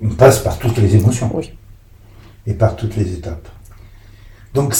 on 0.00 0.10
passe 0.10 0.38
par 0.38 0.58
toutes 0.58 0.78
les 0.78 0.94
émotions. 0.94 1.30
Oui. 1.34 1.52
Et 2.46 2.54
par 2.54 2.76
toutes 2.76 2.96
les 2.96 3.12
étapes. 3.12 3.48
Donc, 4.54 4.76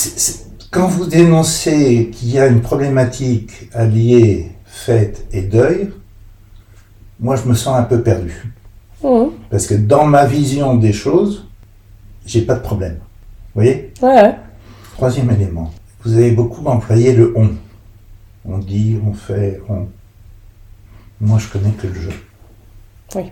quand 0.71 0.87
vous 0.87 1.07
dénoncez 1.07 2.11
qu'il 2.13 2.31
y 2.31 2.39
a 2.39 2.47
une 2.47 2.61
problématique 2.61 3.69
alliée 3.73 4.53
fête 4.67 5.27
et 5.33 5.43
deuil, 5.43 5.91
moi 7.21 7.37
je 7.37 7.49
me 7.49 7.55
sens 7.55 7.77
un 7.79 7.83
peu 7.83 8.03
perdu. 8.03 8.53
Mmh. 9.03 9.27
Parce 9.51 9.67
que 9.67 9.75
dans 9.75 10.07
ma 10.07 10.27
vision 10.27 10.75
des 10.77 10.93
choses, 10.93 11.47
j'ai 12.25 12.43
pas 12.43 12.55
de 12.55 12.61
problème. 12.61 12.99
Vous 13.55 13.63
voyez 13.63 13.93
Ouais. 14.03 14.35
Troisième 14.95 15.31
élément. 15.31 15.73
Vous 16.05 16.15
avez 16.15 16.31
beaucoup 16.33 16.65
employé 16.67 17.15
le 17.15 17.33
on. 17.37 17.51
On 18.45 18.59
dit, 18.59 18.99
on 19.07 19.13
fait, 19.13 19.61
on. 19.69 19.87
Moi 21.21 21.39
je 21.39 21.49
connais 21.49 21.73
que 21.73 21.87
le 21.87 21.95
jeu. 21.95 22.13
Oui. 23.15 23.25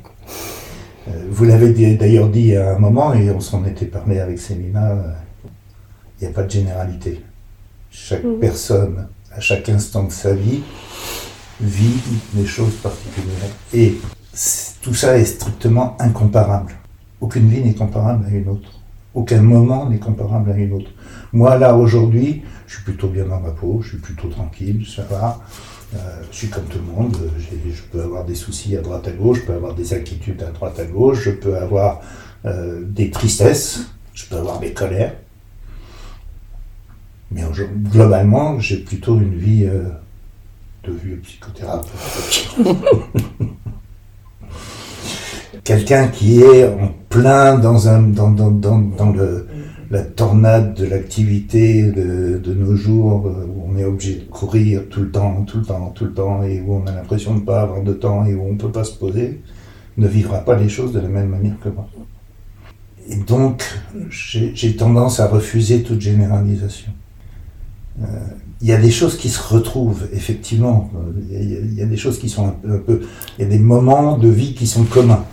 Euh, 1.08 1.10
vous 1.28 1.44
l'avez 1.44 1.72
d'ailleurs 1.96 2.28
dit 2.28 2.56
à 2.56 2.74
un 2.74 2.78
moment, 2.78 3.12
et 3.12 3.30
on 3.30 3.40
s'en 3.40 3.64
était 3.64 3.86
parlé 3.86 4.20
avec 4.20 4.38
Célina, 4.38 4.92
euh, 4.92 5.12
il 6.18 6.24
n'y 6.24 6.32
a 6.32 6.34
pas 6.34 6.44
de 6.44 6.50
généralité. 6.50 7.22
Chaque 7.90 8.24
mmh. 8.24 8.38
personne, 8.40 9.08
à 9.32 9.40
chaque 9.40 9.68
instant 9.68 10.04
de 10.04 10.12
sa 10.12 10.32
vie, 10.32 10.62
vit 11.64 12.00
des 12.34 12.46
choses 12.46 12.74
particulières. 12.74 13.50
Et 13.72 13.94
tout 14.82 14.94
ça 14.94 15.18
est 15.18 15.24
strictement 15.24 15.96
incomparable. 15.98 16.72
Aucune 17.20 17.48
vie 17.48 17.62
n'est 17.62 17.74
comparable 17.74 18.26
à 18.26 18.30
une 18.30 18.48
autre. 18.48 18.80
Aucun 19.14 19.42
moment 19.42 19.88
n'est 19.88 19.98
comparable 19.98 20.50
à 20.50 20.56
une 20.56 20.72
autre. 20.72 20.90
Moi, 21.32 21.56
là, 21.56 21.76
aujourd'hui, 21.76 22.42
je 22.66 22.74
suis 22.74 22.84
plutôt 22.84 23.08
bien 23.08 23.24
dans 23.24 23.40
ma 23.40 23.50
peau, 23.50 23.80
je 23.80 23.90
suis 23.90 23.98
plutôt 23.98 24.28
tranquille, 24.28 24.84
ça 24.86 25.04
va. 25.04 25.40
Euh, 25.94 26.22
je 26.30 26.36
suis 26.36 26.48
comme 26.48 26.64
tout 26.64 26.78
le 26.78 26.92
monde, 26.92 27.16
je 27.38 27.82
peux 27.92 28.02
avoir 28.02 28.24
des 28.24 28.34
soucis 28.34 28.76
à 28.76 28.80
droite 28.80 29.06
à 29.06 29.12
gauche, 29.12 29.40
je 29.40 29.46
peux 29.46 29.54
avoir 29.54 29.74
des 29.74 29.94
inquiétudes 29.94 30.42
à 30.42 30.50
droite 30.50 30.78
à 30.80 30.84
gauche, 30.84 31.22
je 31.22 31.30
peux 31.30 31.56
avoir 31.56 32.00
euh, 32.44 32.82
des 32.84 33.10
tristesses, 33.10 33.86
je 34.12 34.26
peux 34.26 34.36
avoir 34.36 34.58
des 34.58 34.72
colères. 34.72 35.14
Mais 37.30 37.42
globalement, 37.90 38.58
j'ai 38.58 38.78
plutôt 38.78 39.18
une 39.18 39.36
vie 39.36 39.64
euh, 39.64 39.88
de 40.86 40.92
vieux 40.92 41.20
psychothérapeute. 41.22 41.90
Quelqu'un 45.64 46.08
qui 46.08 46.40
est 46.40 46.66
en 46.66 46.92
plein 47.08 47.58
dans, 47.58 47.78
la 49.90 50.02
tornade 50.02 50.74
de 50.74 50.86
l'activité 50.86 51.84
de, 51.90 52.38
de, 52.38 52.54
nos 52.54 52.76
jours, 52.76 53.24
où 53.24 53.64
on 53.66 53.74
on 53.74 53.78
est 53.78 53.84
obligé 53.84 54.16
de 54.16 54.24
courir 54.24 54.82
tout 54.88 55.00
le 55.00 55.10
temps, 55.10 55.42
tout 55.44 55.58
le 55.58 55.64
temps, 55.64 55.90
tout 55.94 56.04
le 56.04 56.12
temps, 56.12 56.42
et 56.42 56.60
où 56.60 56.74
on 56.74 56.86
a 56.86 56.92
l'impression 56.92 57.34
de 57.34 57.40
ne 57.40 57.44
pas 57.44 57.62
avoir 57.62 57.82
de 57.82 57.92
temps 57.92 58.24
et 58.24 58.34
où 58.34 58.42
on 58.42 58.52
ne 58.52 58.58
peut 58.58 58.70
pas 58.70 58.84
se 58.84 58.96
poser, 58.96 59.40
ne 59.96 60.06
vivra 60.06 60.38
pas 60.38 60.56
les 60.56 60.68
choses 60.68 60.92
de 60.92 61.00
la 61.00 61.08
même 61.08 61.28
manière 61.28 61.58
que 61.60 61.68
moi. 61.68 61.88
Et 63.08 63.16
donc, 63.16 63.62
j'ai 64.08 64.76
tendance 64.76 65.20
à 65.20 65.26
refuser 65.26 65.82
toute 65.82 66.00
généralisation. 66.00 66.92
Euh, 68.02 68.06
il 68.60 68.68
y 68.68 68.72
a 68.72 68.78
des 68.78 68.90
choses 68.90 69.16
qui 69.16 69.28
se 69.28 69.42
retrouvent, 69.42 70.08
effectivement. 70.12 70.90
Il 71.30 71.74
y, 71.74 71.82
a, 71.82 71.86
des 71.86 71.96
choses 71.96 72.18
qui 72.18 72.28
sont 72.28 72.48
un 72.48 72.78
peu, 72.78 73.02
Il 73.38 73.42
y 73.42 73.44
a 73.46 73.50
des 73.50 73.58
moments 73.58 74.16
de 74.16 74.28
vie 74.28 74.54
qui 74.54 74.66
sont 74.66 74.84
communs. 74.84 75.24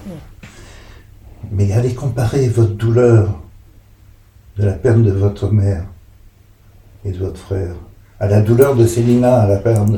Mais 1.52 1.72
allez 1.72 1.94
comparer 1.94 2.48
votre 2.48 2.74
douleur 2.74 3.42
de 4.58 4.66
la 4.66 4.74
perte 4.74 5.02
de 5.02 5.12
votre 5.12 5.50
mère 5.52 5.86
et 7.06 7.12
de 7.12 7.18
votre 7.18 7.40
frère 7.40 7.76
à 8.22 8.28
la 8.28 8.42
douleur 8.42 8.76
de 8.76 8.86
Célina 8.86 9.42
à 9.42 9.48
la 9.48 9.58
perte. 9.58 9.90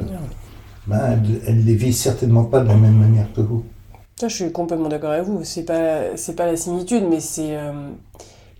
Ben, 0.88 1.22
elle 1.46 1.58
ne 1.58 1.64
les 1.64 1.76
vit 1.76 1.94
certainement 1.94 2.46
pas 2.46 2.62
de 2.62 2.68
la 2.68 2.76
même 2.76 2.98
manière 2.98 3.32
que 3.34 3.42
vous. 3.42 3.64
Ça, 4.16 4.28
je 4.30 4.36
suis 4.36 4.52
complètement 4.52 4.88
d'accord 4.90 5.12
avec 5.12 5.26
vous. 5.26 5.44
C'est 5.44 5.64
pas, 5.64 6.16
c'est 6.16 6.36
pas 6.36 6.46
la 6.46 6.56
similitude, 6.56 7.04
mais 7.10 7.20
c'est. 7.20 7.58
Euh, 7.58 7.90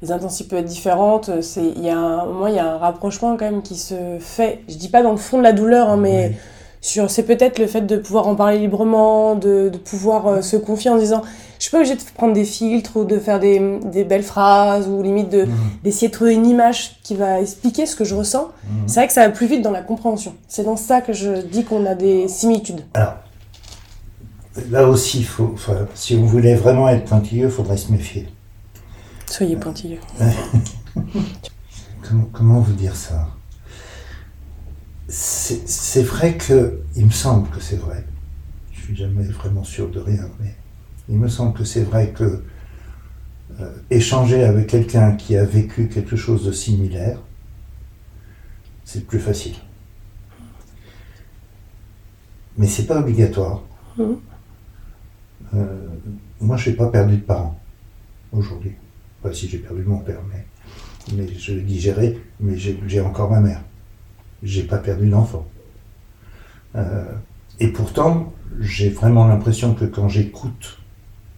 les 0.04 0.12
intensités 0.12 0.50
peuvent 0.50 0.60
être 0.60 0.66
différentes. 0.66 1.42
C'est, 1.42 1.64
il 1.64 1.84
y 1.84 1.90
a 1.90 1.98
un 1.98 2.26
moment, 2.26 2.48
il 2.48 2.56
y 2.56 2.60
a 2.60 2.74
un 2.74 2.78
rapprochement 2.78 3.38
quand 3.38 3.46
même 3.46 3.62
qui 3.62 3.76
se 3.76 4.18
fait. 4.20 4.60
Je 4.68 4.76
dis 4.76 4.90
pas 4.90 5.02
dans 5.02 5.12
le 5.12 5.18
fond 5.18 5.38
de 5.38 5.44
la 5.44 5.54
douleur, 5.54 5.90
hein, 5.90 5.98
mais 5.98 6.34
sur, 6.82 7.10
c'est 7.10 7.24
peut-être 7.24 7.58
le 7.58 7.68
fait 7.68 7.82
de 7.82 7.96
pouvoir 7.96 8.28
en 8.28 8.36
parler 8.36 8.60
librement, 8.60 9.36
de, 9.36 9.70
de 9.70 9.78
pouvoir 9.78 10.28
euh, 10.28 10.42
se 10.42 10.58
confier 10.58 10.92
en 10.92 10.98
disant, 10.98 11.22
je 11.58 11.64
suis 11.64 11.72
pas 11.72 11.78
obligée 11.78 11.96
de 11.96 12.02
prendre 12.14 12.34
des 12.34 12.44
filtres 12.44 12.98
ou 12.98 13.06
de 13.06 13.18
faire 13.18 13.40
des, 13.40 13.80
des 13.86 14.04
belles 14.04 14.24
phrases 14.24 14.90
ou 14.90 15.02
limite 15.02 15.30
de, 15.30 15.46
mhm. 15.46 15.54
d'essayer 15.86 16.10
de 16.10 16.14
trouver 16.14 16.34
une 16.34 16.46
image 16.46 16.98
qui 17.02 17.16
va 17.16 17.40
expliquer 17.40 17.86
ce 17.86 17.96
que 17.96 18.04
je 18.04 18.14
ressens. 18.14 18.50
Mhm. 18.66 18.88
C'est 18.88 19.00
vrai 19.00 19.08
que 19.08 19.14
ça 19.14 19.26
va 19.26 19.30
plus 19.30 19.48
vite 19.48 19.62
dans 19.62 19.72
la 19.72 19.82
compréhension. 19.82 20.34
C'est 20.50 20.66
dans 20.66 20.76
ça 20.76 21.00
que 21.00 21.14
je 21.14 21.42
dis 21.42 21.64
qu'on 21.64 21.86
a 21.86 21.96
des 21.96 22.28
similitudes. 22.28 22.82
Alors, 22.96 23.16
là 24.70 24.86
aussi, 24.86 25.24
faut, 25.24 25.56
si 25.94 26.18
on 26.22 26.26
voulait 26.26 26.56
vraiment 26.56 26.90
être 26.90 27.06
pointilleux, 27.06 27.46
il 27.46 27.52
faudrait 27.52 27.78
se 27.78 27.94
méfier. 27.94 28.28
Soyez 29.34 29.56
pointilleux. 29.56 30.00
comment, 32.32 32.60
vous 32.60 32.74
dire 32.74 32.96
ça? 32.96 33.36
C'est, 35.08 36.04
vrai 36.04 36.38
que, 36.38 36.82
il 36.96 37.08
me 37.08 37.12
semble 37.12 37.50
que 37.50 37.60
c'est 37.60 37.78
vrai. 37.78 38.06
Je 38.72 38.82
suis 38.82 38.96
jamais 38.96 39.24
vraiment 39.24 39.64
sûr 39.64 39.90
de 39.90 40.00
rien, 40.00 40.30
mais 40.40 40.54
il 41.10 41.18
me 41.18 41.28
semble 41.28 41.58
que 41.58 41.64
c'est 41.64 41.82
vrai 41.82 42.12
que 42.12 42.44
euh, 43.60 43.76
échanger 43.90 44.44
avec 44.44 44.68
quelqu'un 44.68 45.14
qui 45.14 45.36
a 45.36 45.46
vécu 45.46 45.88
quelque 45.88 46.16
chose 46.16 46.46
de 46.46 46.52
similaire, 46.52 47.18
c'est 48.86 49.08
plus 49.08 49.20
facile. 49.20 49.56
Mais 52.60 52.68
c'est 52.68 52.86
pas 52.86 53.00
obligatoire. 53.00 53.64
Mmh. 53.98 54.04
Euh, 55.56 55.88
moi, 56.40 56.56
je 56.56 56.70
n'ai 56.70 56.76
pas 56.76 56.90
perdu 56.90 57.18
de 57.18 57.24
parents 57.24 57.60
aujourd'hui. 58.32 58.76
Pas 59.24 59.34
si 59.34 59.48
j'ai 59.48 59.58
perdu 59.58 59.84
mon 59.84 60.00
père, 60.00 60.20
mais, 60.30 60.46
mais 61.16 61.28
je 61.38 61.54
digéré, 61.54 62.20
mais 62.40 62.58
j'ai 62.58 63.02
encore 63.02 63.32
ma 63.32 63.40
mère. 63.40 63.62
J'ai 64.44 64.64
pas 64.64 64.78
perdu 64.78 65.10
d'enfant. 65.10 65.48
Euh, 66.76 67.12
et 67.60 67.70
pourtant, 67.70 68.34
j'ai 68.60 68.90
vraiment 68.90 69.28
l'impression 69.28 69.74
que 69.74 69.86
quand 69.86 70.10
j'écoute 70.10 70.80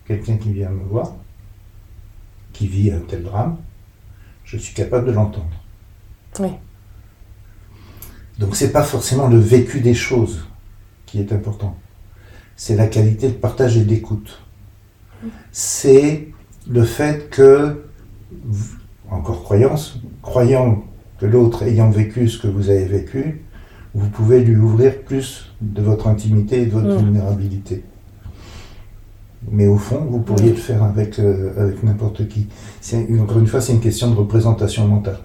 quelqu'un 0.05 0.37
qui 0.37 0.51
vient 0.51 0.69
me 0.69 0.83
voir, 0.83 1.15
qui 2.51 2.67
vit 2.67 2.91
un 2.91 2.99
tel 2.99 3.23
drame, 3.23 3.57
je 4.43 4.57
suis 4.57 4.73
capable 4.73 5.07
de 5.07 5.11
l'entendre. 5.11 5.63
Oui. 6.39 6.49
Donc 8.39 8.55
c'est 8.55 8.71
pas 8.71 8.83
forcément 8.83 9.27
le 9.27 9.37
vécu 9.37 9.79
des 9.79 9.93
choses 9.93 10.47
qui 11.05 11.19
est 11.19 11.31
important 11.31 11.77
c'est 12.55 12.75
la 12.75 12.87
qualité 12.87 13.27
de 13.27 13.33
partage 13.33 13.77
et 13.77 13.83
d'écoute. 13.83 14.41
C'est 15.51 16.29
le 16.69 16.83
fait 16.83 17.29
que, 17.29 17.83
encore 19.09 19.43
croyance, 19.43 19.99
croyant 20.21 20.83
que 21.19 21.25
l'autre 21.25 21.63
ayant 21.63 21.89
vécu 21.89 22.27
ce 22.29 22.39
que 22.39 22.47
vous 22.47 22.69
avez 22.69 22.85
vécu, 22.85 23.41
vous 23.93 24.09
pouvez 24.09 24.43
lui 24.43 24.57
ouvrir 24.57 25.01
plus 25.01 25.53
de 25.61 25.81
votre 25.81 26.07
intimité 26.07 26.61
et 26.61 26.65
de 26.65 26.71
votre 26.71 26.95
mm. 26.95 27.05
vulnérabilité. 27.05 27.83
Mais 29.51 29.67
au 29.67 29.77
fond, 29.77 30.05
vous 30.09 30.19
pourriez 30.19 30.49
le 30.49 30.57
faire 30.57 30.83
avec, 30.83 31.19
euh, 31.19 31.51
avec 31.57 31.83
n'importe 31.83 32.27
qui. 32.27 32.47
Encore 33.19 33.39
une 33.39 33.47
fois, 33.47 33.61
c'est 33.61 33.73
une 33.73 33.79
question 33.79 34.09
de 34.09 34.15
représentation 34.15 34.87
mentale. 34.87 35.19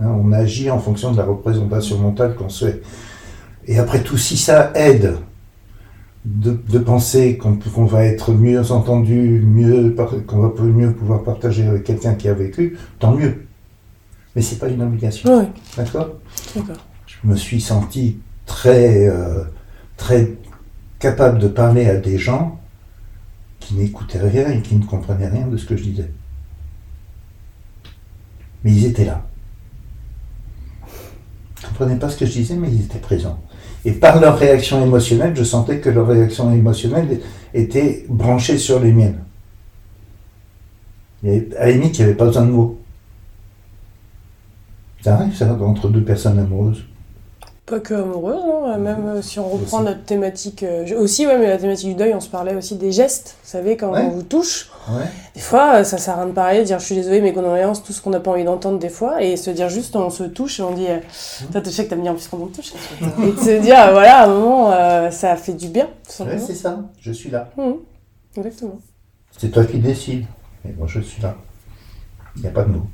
Hein, 0.00 0.08
on 0.22 0.32
agit 0.32 0.70
en 0.70 0.78
fonction 0.78 1.12
de 1.12 1.16
la 1.18 1.24
représentation 1.24 1.98
mentale 1.98 2.34
qu'on 2.34 2.48
se 2.48 2.66
fait. 2.66 2.82
Et 3.66 3.78
après 3.78 4.02
tout, 4.02 4.16
si 4.16 4.36
ça 4.36 4.72
aide 4.74 5.16
de, 6.26 6.78
penser 6.78 7.38
qu'on 7.38 7.84
va 7.84 8.04
être 8.04 8.32
mieux 8.32 8.72
entendu, 8.72 9.40
mieux, 9.46 9.94
qu'on 10.26 10.40
va 10.40 10.62
mieux 10.62 10.92
pouvoir 10.92 11.22
partager 11.22 11.66
avec 11.66 11.84
quelqu'un 11.84 12.14
qui 12.14 12.28
a 12.28 12.34
vécu, 12.34 12.76
tant 12.98 13.14
mieux. 13.14 13.46
Mais 14.34 14.42
c'est 14.42 14.58
pas 14.58 14.68
une 14.68 14.82
obligation. 14.82 15.38
Oui. 15.38 15.46
D'accord? 15.76 16.16
Je 16.54 17.28
me 17.28 17.36
suis 17.36 17.60
senti 17.60 18.18
très, 18.44 19.06
euh, 19.06 19.44
très 19.96 20.32
capable 20.98 21.38
de 21.38 21.48
parler 21.48 21.88
à 21.88 21.96
des 21.96 22.18
gens 22.18 22.60
qui 23.60 23.74
n'écoutaient 23.74 24.20
rien 24.20 24.50
et 24.50 24.62
qui 24.62 24.74
ne 24.74 24.84
comprenaient 24.84 25.28
rien 25.28 25.46
de 25.46 25.56
ce 25.56 25.64
que 25.64 25.76
je 25.76 25.84
disais. 25.84 26.10
Mais 28.64 28.72
ils 28.72 28.84
étaient 28.84 29.04
là. 29.04 29.24
Ils 30.82 31.62
ne 31.62 31.68
comprenaient 31.68 31.98
pas 31.98 32.08
ce 32.08 32.16
que 32.16 32.26
je 32.26 32.32
disais, 32.32 32.56
mais 32.56 32.68
ils 32.68 32.82
étaient 32.82 32.98
présents. 32.98 33.40
Et 33.86 33.92
par 33.92 34.20
leur 34.20 34.36
réaction 34.36 34.84
émotionnelle, 34.84 35.36
je 35.36 35.44
sentais 35.44 35.78
que 35.78 35.88
leur 35.88 36.08
réaction 36.08 36.52
émotionnelle 36.52 37.20
était 37.54 38.04
branchée 38.08 38.58
sur 38.58 38.80
les 38.80 38.92
miennes. 38.92 39.20
Et 41.22 41.48
à 41.56 41.66
la 41.66 41.70
il 41.70 41.92
n'y 41.92 42.02
avait 42.02 42.14
pas 42.14 42.24
besoin 42.24 42.46
de 42.46 42.50
mots. 42.50 42.80
Ça 45.02 45.14
arrive, 45.14 45.36
ça, 45.36 45.56
entre 45.62 45.88
deux 45.88 46.02
personnes 46.02 46.36
amoureuses. 46.40 46.84
Pas 47.66 47.80
que 47.80 47.94
amoureuse, 47.94 48.40
hein. 48.64 48.78
même 48.78 49.08
euh, 49.08 49.22
si 49.22 49.40
on 49.40 49.48
reprend 49.48 49.80
notre 49.80 50.04
thématique. 50.04 50.62
Euh, 50.62 51.00
aussi, 51.00 51.26
ouais, 51.26 51.36
mais 51.36 51.48
la 51.48 51.58
thématique 51.58 51.88
du 51.88 51.94
deuil, 51.96 52.14
on 52.14 52.20
se 52.20 52.28
parlait 52.28 52.54
aussi 52.54 52.76
des 52.76 52.92
gestes. 52.92 53.36
Vous 53.42 53.50
savez, 53.50 53.76
quand 53.76 53.92
on 53.92 54.08
vous 54.10 54.22
touche, 54.22 54.70
des 55.34 55.40
fois, 55.40 55.80
euh, 55.80 55.84
ça 55.84 55.98
sert 55.98 56.14
à 56.14 56.18
rien 56.18 56.26
de 56.26 56.32
parler, 56.32 56.60
de 56.60 56.64
dire 56.64 56.78
je 56.78 56.84
suis 56.84 56.94
désolée, 56.94 57.20
mes 57.20 57.32
condoléances, 57.32 57.82
tout 57.82 57.92
ce 57.92 58.00
qu'on 58.00 58.10
n'a 58.10 58.20
pas 58.20 58.30
envie 58.30 58.44
d'entendre 58.44 58.78
des 58.78 58.88
fois, 58.88 59.20
et 59.20 59.36
se 59.36 59.50
dire 59.50 59.68
juste 59.68 59.96
on 59.96 60.10
se 60.10 60.22
touche 60.22 60.60
et 60.60 60.62
on 60.62 60.74
dit 60.74 60.86
Toi, 61.50 61.60
tu 61.60 61.70
sais 61.70 61.86
que 61.86 61.90
t'aimes 61.90 62.02
bien 62.02 62.14
plus 62.14 62.28
qu'on 62.28 62.46
te 62.46 62.54
touche. 62.54 62.72
et 63.02 63.32
de 63.32 63.36
se 63.36 63.60
dire 63.60 63.90
voilà, 63.90 64.20
à 64.20 64.24
un 64.26 64.28
moment, 64.28 65.10
ça 65.10 65.34
fait 65.34 65.54
du 65.54 65.66
bien, 65.66 65.88
tout 66.04 66.24
c'est 66.38 66.54
ça, 66.54 66.78
je 67.00 67.10
suis 67.10 67.30
là. 67.30 67.50
Mmh. 67.56 67.72
Exactement. 68.36 68.78
C'est 69.36 69.50
toi 69.50 69.64
qui 69.64 69.78
décides, 69.78 70.24
mais 70.64 70.72
moi 70.78 70.86
je 70.86 71.00
suis 71.00 71.20
là. 71.20 71.34
Il 72.36 72.42
n'y 72.42 72.48
a 72.48 72.52
pas 72.52 72.62
de 72.62 72.68
mots. 72.68 72.86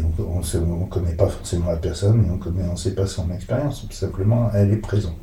Et 0.00 0.22
on 0.24 0.76
ne 0.76 0.86
connaît 0.86 1.14
pas 1.14 1.28
forcément 1.28 1.70
la 1.70 1.76
personne, 1.76 2.22
mais 2.22 2.30
on 2.30 2.38
connaît, 2.38 2.64
on 2.70 2.76
sait 2.76 2.94
pas 2.94 3.06
son 3.06 3.30
expérience. 3.30 3.86
Tout 3.86 3.92
simplement, 3.92 4.50
elle 4.54 4.72
est 4.72 4.76
présente. 4.76 5.14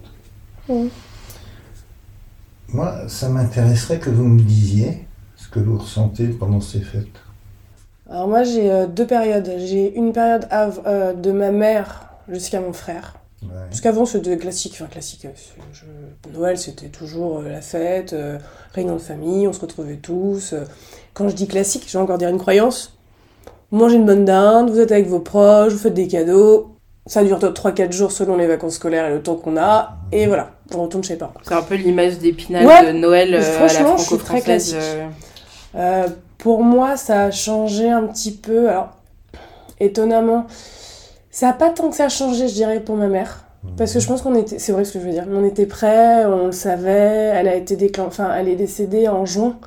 Moi, 2.70 3.08
ça 3.08 3.30
m'intéresserait 3.30 4.00
que 4.00 4.10
vous 4.10 4.26
me 4.26 4.42
disiez 4.42 5.08
ce 5.36 5.48
que 5.48 5.60
vous 5.60 5.78
ressentez 5.78 6.28
pendant 6.28 6.62
ces 6.62 6.82
fêtes. 6.82 7.08
Alors 8.10 8.28
moi, 8.28 8.44
j'ai 8.44 8.72
euh, 8.72 8.88
deux 8.88 9.08
périodes. 9.08 9.50
J'ai 9.58 9.96
une 9.96 10.14
période 10.14 10.48
euh, 10.52 11.14
de 11.14 11.32
ma 11.32 11.52
mère 11.52 12.10
jusqu'à 12.30 12.62
mon 12.62 12.74
frère. 12.74 13.16
Parce 13.70 13.82
qu'avant, 13.82 14.06
c'était 14.06 14.38
classique. 14.38 14.74
Enfin, 14.76 14.88
classique. 14.88 15.26
Euh, 15.26 16.32
Noël, 16.34 16.58
c'était 16.58 16.90
toujours 16.90 17.42
la 17.42 17.62
fête, 17.62 18.16
réunion 18.74 18.96
de 18.96 19.02
famille, 19.02 19.48
on 19.48 19.54
se 19.54 19.62
retrouvait 19.62 19.98
tous. 19.98 20.56
Quand 21.14 21.30
je 21.30 21.36
dis 21.36 21.48
classique, 21.48 21.86
je 21.88 21.98
vais 21.98 22.04
encore 22.04 22.18
dire 22.18 22.30
une 22.30 22.40
croyance 22.40 22.97
mangez 23.72 23.96
une 23.96 24.06
bonne 24.06 24.26
dinde, 24.26 24.70
vous 24.70 24.80
êtes 24.80 24.92
avec 24.92 25.08
vos 25.08 25.20
proches, 25.20 25.74
vous 25.74 25.80
faites 25.80 25.94
des 25.94 26.08
cadeaux. 26.08 26.74
Ça 27.06 27.24
dure 27.24 27.40
3-4 27.40 27.94
jours 27.94 28.12
selon 28.12 28.36
les 28.36 28.48
vacances 28.48 28.76
scolaires 28.76 29.08
et 29.08 29.14
le 29.14 29.22
temps 29.22 29.36
qu'on 29.36 29.56
a. 29.56 29.98
Et 30.12 30.28
voilà, 30.28 30.52
on 30.76 30.84
retourne 30.84 31.04
chez 31.04 31.16
parents. 31.16 31.34
C'est 31.42 31.54
un 31.54 31.62
peu 31.62 31.76
l'image 31.76 32.18
d'épinal 32.18 32.66
de 32.86 32.92
Noël 32.92 33.34
euh, 33.34 33.60
à 33.60 33.62
la 33.62 33.70
franco-française. 33.70 34.76
Euh. 34.78 35.08
euh, 35.76 36.08
pour 36.38 36.64
moi, 36.64 36.98
ça 36.98 37.26
a 37.26 37.32
changé 37.32 37.90
un 37.90 38.04
petit 38.04 38.34
peu. 38.34 38.68
Alors, 38.68 38.90
étonnamment, 39.80 40.48
ça 41.32 41.48
n'a 41.48 41.54
pas 41.54 41.70
tant 41.70 41.90
que 41.90 41.96
ça 41.96 42.06
a 42.06 42.10
changé, 42.10 42.50
je 42.50 42.54
dirais, 42.54 42.82
pour 42.82 42.98
ma 42.98 43.08
mère. 43.08 43.46
Parce 43.78 43.94
que 43.94 44.00
je 44.00 44.08
pense 44.08 44.22
qu'on 44.22 44.36
était, 44.36 44.60
c'est 44.60 44.72
vrai 44.72 44.86
ce 44.86 44.94
que 44.94 45.00
je 45.00 45.06
veux 45.06 45.12
dire, 45.12 45.26
on 45.32 45.44
était 45.46 45.66
prêts, 45.66 46.26
on 46.26 46.48
le 46.48 46.52
savait, 46.52 47.32
elle 47.36 47.48
a 47.48 47.56
été 47.56 47.76
déclen... 47.76 48.08
enfin, 48.08 48.34
elle 48.38 48.48
est 48.48 48.56
décédée 48.56 49.08
en 49.08 49.26
juin. 49.26 49.58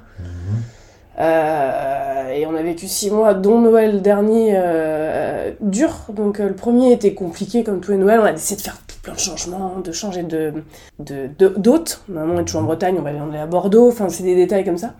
Euh, 1.20 2.30
et 2.30 2.46
on 2.46 2.54
a 2.54 2.62
vécu 2.62 2.88
six 2.88 3.10
mois, 3.10 3.34
dont 3.34 3.60
Noël 3.60 4.00
dernier 4.00 4.52
euh, 4.54 5.52
dur. 5.60 5.92
Donc 6.08 6.40
euh, 6.40 6.48
le 6.48 6.54
premier 6.54 6.92
était 6.92 7.14
compliqué 7.14 7.62
comme 7.62 7.80
tous 7.80 7.90
les 7.92 7.98
Noëls. 7.98 8.20
On 8.20 8.24
a 8.24 8.32
décidé 8.32 8.56
de 8.56 8.62
faire 8.62 8.78
plein 9.02 9.14
de 9.14 9.18
changements, 9.18 9.78
de 9.84 9.92
changer 9.92 10.22
de 10.22 10.54
d'hôte. 10.98 12.02
De, 12.08 12.14
Maman 12.14 12.40
est 12.40 12.44
toujours 12.44 12.62
en 12.62 12.64
Bretagne, 12.64 12.96
on 12.98 13.02
va 13.02 13.10
aller 13.10 13.38
à 13.38 13.46
Bordeaux. 13.46 13.88
Enfin, 13.88 14.08
c'est 14.08 14.22
des 14.22 14.34
détails 14.34 14.64
comme 14.64 14.78
ça. 14.78 14.94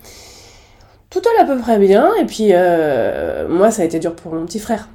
Tout 1.08 1.22
allait 1.34 1.50
à 1.50 1.54
peu 1.54 1.60
près 1.60 1.78
bien. 1.78 2.10
Et 2.20 2.26
puis 2.26 2.52
moi, 3.48 3.70
ça 3.70 3.82
a 3.82 3.84
été 3.84 3.98
dur 3.98 4.14
pour 4.14 4.34
mon 4.34 4.44
petit 4.44 4.58
frère. 4.60 4.88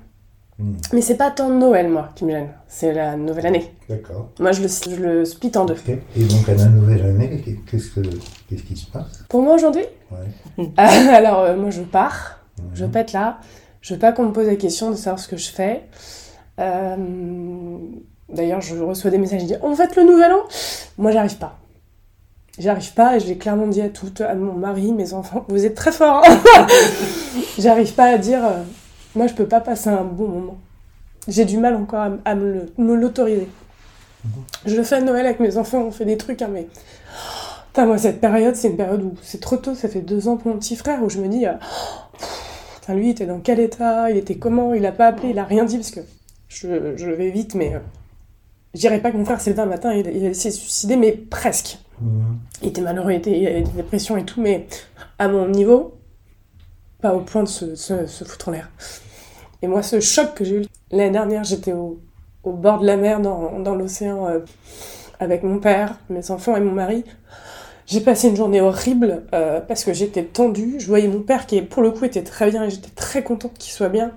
Hmm, 0.58 0.74
Mais 0.94 1.02
c'est 1.02 1.18
pas 1.18 1.32
tant 1.32 1.50
Noël, 1.50 1.90
moi, 1.90 2.10
qui 2.16 2.24
me 2.26 2.32
gêne. 2.32 2.50
C'est 2.68 2.94
la 2.94 3.18
nouvelle 3.18 3.48
année. 3.48 3.74
D'accord. 3.90 4.30
Moi, 4.40 4.54
je 4.54 4.62
le, 4.62 4.68
je 4.70 4.96
le 5.02 5.26
split 5.26 5.52
en 5.56 5.66
deux. 5.66 5.76
Et 6.16 6.24
donc, 6.24 6.48
à 6.48 6.54
la 6.54 6.66
nouvelle 6.66 7.06
année, 7.06 7.44
qu'est-ce, 7.70 7.90
que, 7.90 8.00
qu'est-ce 8.50 8.64
qui 8.64 8.76
se 8.78 8.86
passe? 8.88 9.24
Pour 9.28 9.42
moi, 9.42 9.56
aujourd'hui, 9.56 9.84
Ouais. 10.12 10.70
alors, 10.78 11.40
euh, 11.42 11.56
moi, 11.58 11.72
je 11.72 11.82
pars. 11.82 12.40
Je 12.74 12.86
pète 12.86 13.12
là. 13.12 13.40
Je 13.82 13.94
veux 13.96 14.00
pas 14.00 14.14
qu'on 14.14 14.24
me 14.28 14.32
pose 14.32 14.48
la 14.48 14.56
question 14.56 14.92
de 14.92 14.96
savoir 14.96 15.20
ce 15.20 15.28
que 15.28 15.36
je 15.38 15.50
fais. 15.50 15.84
Euh, 16.60 16.96
D'ailleurs, 18.30 18.62
je 18.62 18.76
reçois 18.78 19.12
des 19.12 19.18
messages 19.18 19.42
qui 19.42 19.48
disent 19.48 19.60
On 19.62 19.76
fête 19.76 19.96
le 19.98 20.04
nouvel 20.04 20.32
an 20.32 20.40
Moi, 20.98 21.12
j'arrive 21.12 21.38
pas. 21.38 21.60
J'arrive 22.58 22.94
pas 22.94 23.18
et 23.18 23.20
je 23.20 23.26
l'ai 23.28 23.38
clairement 23.38 23.68
dit 23.68 23.82
à 23.82 23.90
toutes, 23.90 24.22
à 24.22 24.34
mon 24.36 24.54
mari, 24.54 24.94
mes 24.94 25.14
enfants, 25.14 25.44
vous 25.50 25.66
êtes 25.66 25.76
très 25.76 25.92
forts. 25.92 26.24
hein. 26.26 26.68
j'arrive 27.60 27.94
pas 27.94 28.06
à 28.06 28.18
dire 28.18 28.40
euh, 28.46 28.62
Moi, 29.16 29.28
je 29.28 29.34
peux 29.34 29.48
pas 29.48 29.62
passer 29.62 29.90
un 29.90 30.04
bon 30.04 30.28
moment. 30.28 30.58
J'ai 31.28 31.46
du 31.46 31.58
mal 31.58 31.76
encore 31.76 32.08
à, 32.26 32.36
me 32.36 32.96
l'autoriser. 32.96 33.48
Je 34.66 34.76
le 34.76 34.84
fais 34.84 34.96
à 34.96 35.02
Noël 35.02 35.26
avec 35.26 35.40
mes 35.40 35.58
enfants, 35.58 35.82
on 35.84 35.92
fait 35.92 36.06
des 36.06 36.18
trucs, 36.18 36.42
hein, 36.42 36.50
mais. 36.52 36.68
Putain, 37.68 37.86
moi, 37.86 37.98
cette 37.98 38.22
période, 38.22 38.56
c'est 38.56 38.70
une 38.70 38.78
période 38.78 39.04
où 39.04 39.14
c'est 39.22 39.40
trop 39.42 39.58
tôt, 39.58 39.76
ça 39.76 39.88
fait 39.90 40.02
deux 40.02 40.28
ans 40.28 40.38
pour 40.38 40.52
mon 40.52 40.58
petit 40.60 40.76
frère, 40.76 41.04
où 41.04 41.10
je 41.10 41.20
me 41.20 41.28
dis. 41.28 41.46
euh, 41.46 41.54
Putain, 42.82 42.94
lui, 42.96 43.08
il 43.08 43.12
était 43.12 43.26
dans 43.26 43.40
quel 43.40 43.60
état 43.60 44.10
Il 44.12 44.18
était 44.18 44.36
comment 44.36 44.74
Il 44.74 44.86
a 44.86 44.92
pas 44.92 45.08
appelé, 45.08 45.30
il 45.30 45.40
a 45.40 45.44
rien 45.44 45.64
dit, 45.66 45.78
parce 45.78 45.92
que 45.92 46.02
je, 46.48 46.96
je 46.96 47.10
vais 47.10 47.30
vite, 47.32 47.56
mais. 47.56 47.76
euh, 47.76 47.80
je 48.74 48.80
dirais 48.82 49.00
pas 49.00 49.12
que 49.12 49.18
mon 49.18 49.24
frère 49.26 49.40
s'est 49.40 49.52
levé 49.52 49.62
un 49.62 49.68
matin, 49.68 49.94
il, 49.94 50.06
il 50.08 50.26
a 50.26 50.30
essayé 50.30 50.50
de 50.50 50.56
se 50.56 50.62
suicider, 50.62 50.96
mais 50.98 51.12
presque. 51.14 51.80
Mhm. 52.02 52.38
Il 52.62 52.68
était 52.70 52.82
malheureux, 52.82 53.12
il, 53.12 53.18
était, 53.18 53.40
il 53.40 53.48
avait 53.48 53.62
des 53.62 53.72
dépressions 53.72 54.18
et 54.18 54.26
tout, 54.26 54.42
mais 54.42 54.68
à 55.20 55.28
mon 55.28 55.48
niveau, 55.48 55.94
pas 57.02 57.14
au 57.14 57.22
point 57.22 57.44
de 57.44 57.48
se, 57.48 57.76
se- 57.76 58.06
se 58.08 58.24
foutre 58.26 58.50
en 58.50 58.52
l'air. 58.52 58.70
Et 59.62 59.68
moi, 59.68 59.82
ce 59.84 60.00
choc 60.00 60.34
que 60.36 60.44
j'ai 60.44 60.58
eu 60.58 60.66
l'année 60.92 61.12
dernière, 61.12 61.44
j'étais 61.44 61.74
au, 61.74 62.00
bord 62.44 62.80
de 62.80 62.86
la 62.86 62.98
mer, 62.98 63.20
dans, 63.20 63.60
dans 63.60 63.76
l'océan, 63.76 64.28
euh, 64.28 64.40
avec 65.20 65.44
mon 65.44 65.60
père, 65.60 66.00
mes 66.10 66.30
enfants 66.32 66.56
et 66.56 66.60
mon 66.60 66.72
mari. 66.72 67.04
J'ai 67.88 68.02
passé 68.02 68.30
une 68.30 68.36
journée 68.36 68.62
horrible 68.62 69.24
euh, 69.34 69.60
parce 69.62 69.84
que 69.84 69.94
j'étais 69.94 70.24
tendue. 70.24 70.76
Je 70.80 70.88
voyais 70.88 71.08
mon 71.08 71.22
père 71.22 71.46
qui, 71.46 71.62
pour 71.62 71.84
le 71.84 71.92
coup, 71.92 72.06
était 72.06 72.24
très 72.24 72.50
bien 72.50 72.64
et 72.64 72.70
j'étais 72.70 72.90
très 72.90 73.24
contente 73.24 73.54
qu'il 73.58 73.74
soit 73.74 73.90
bien. 73.90 74.12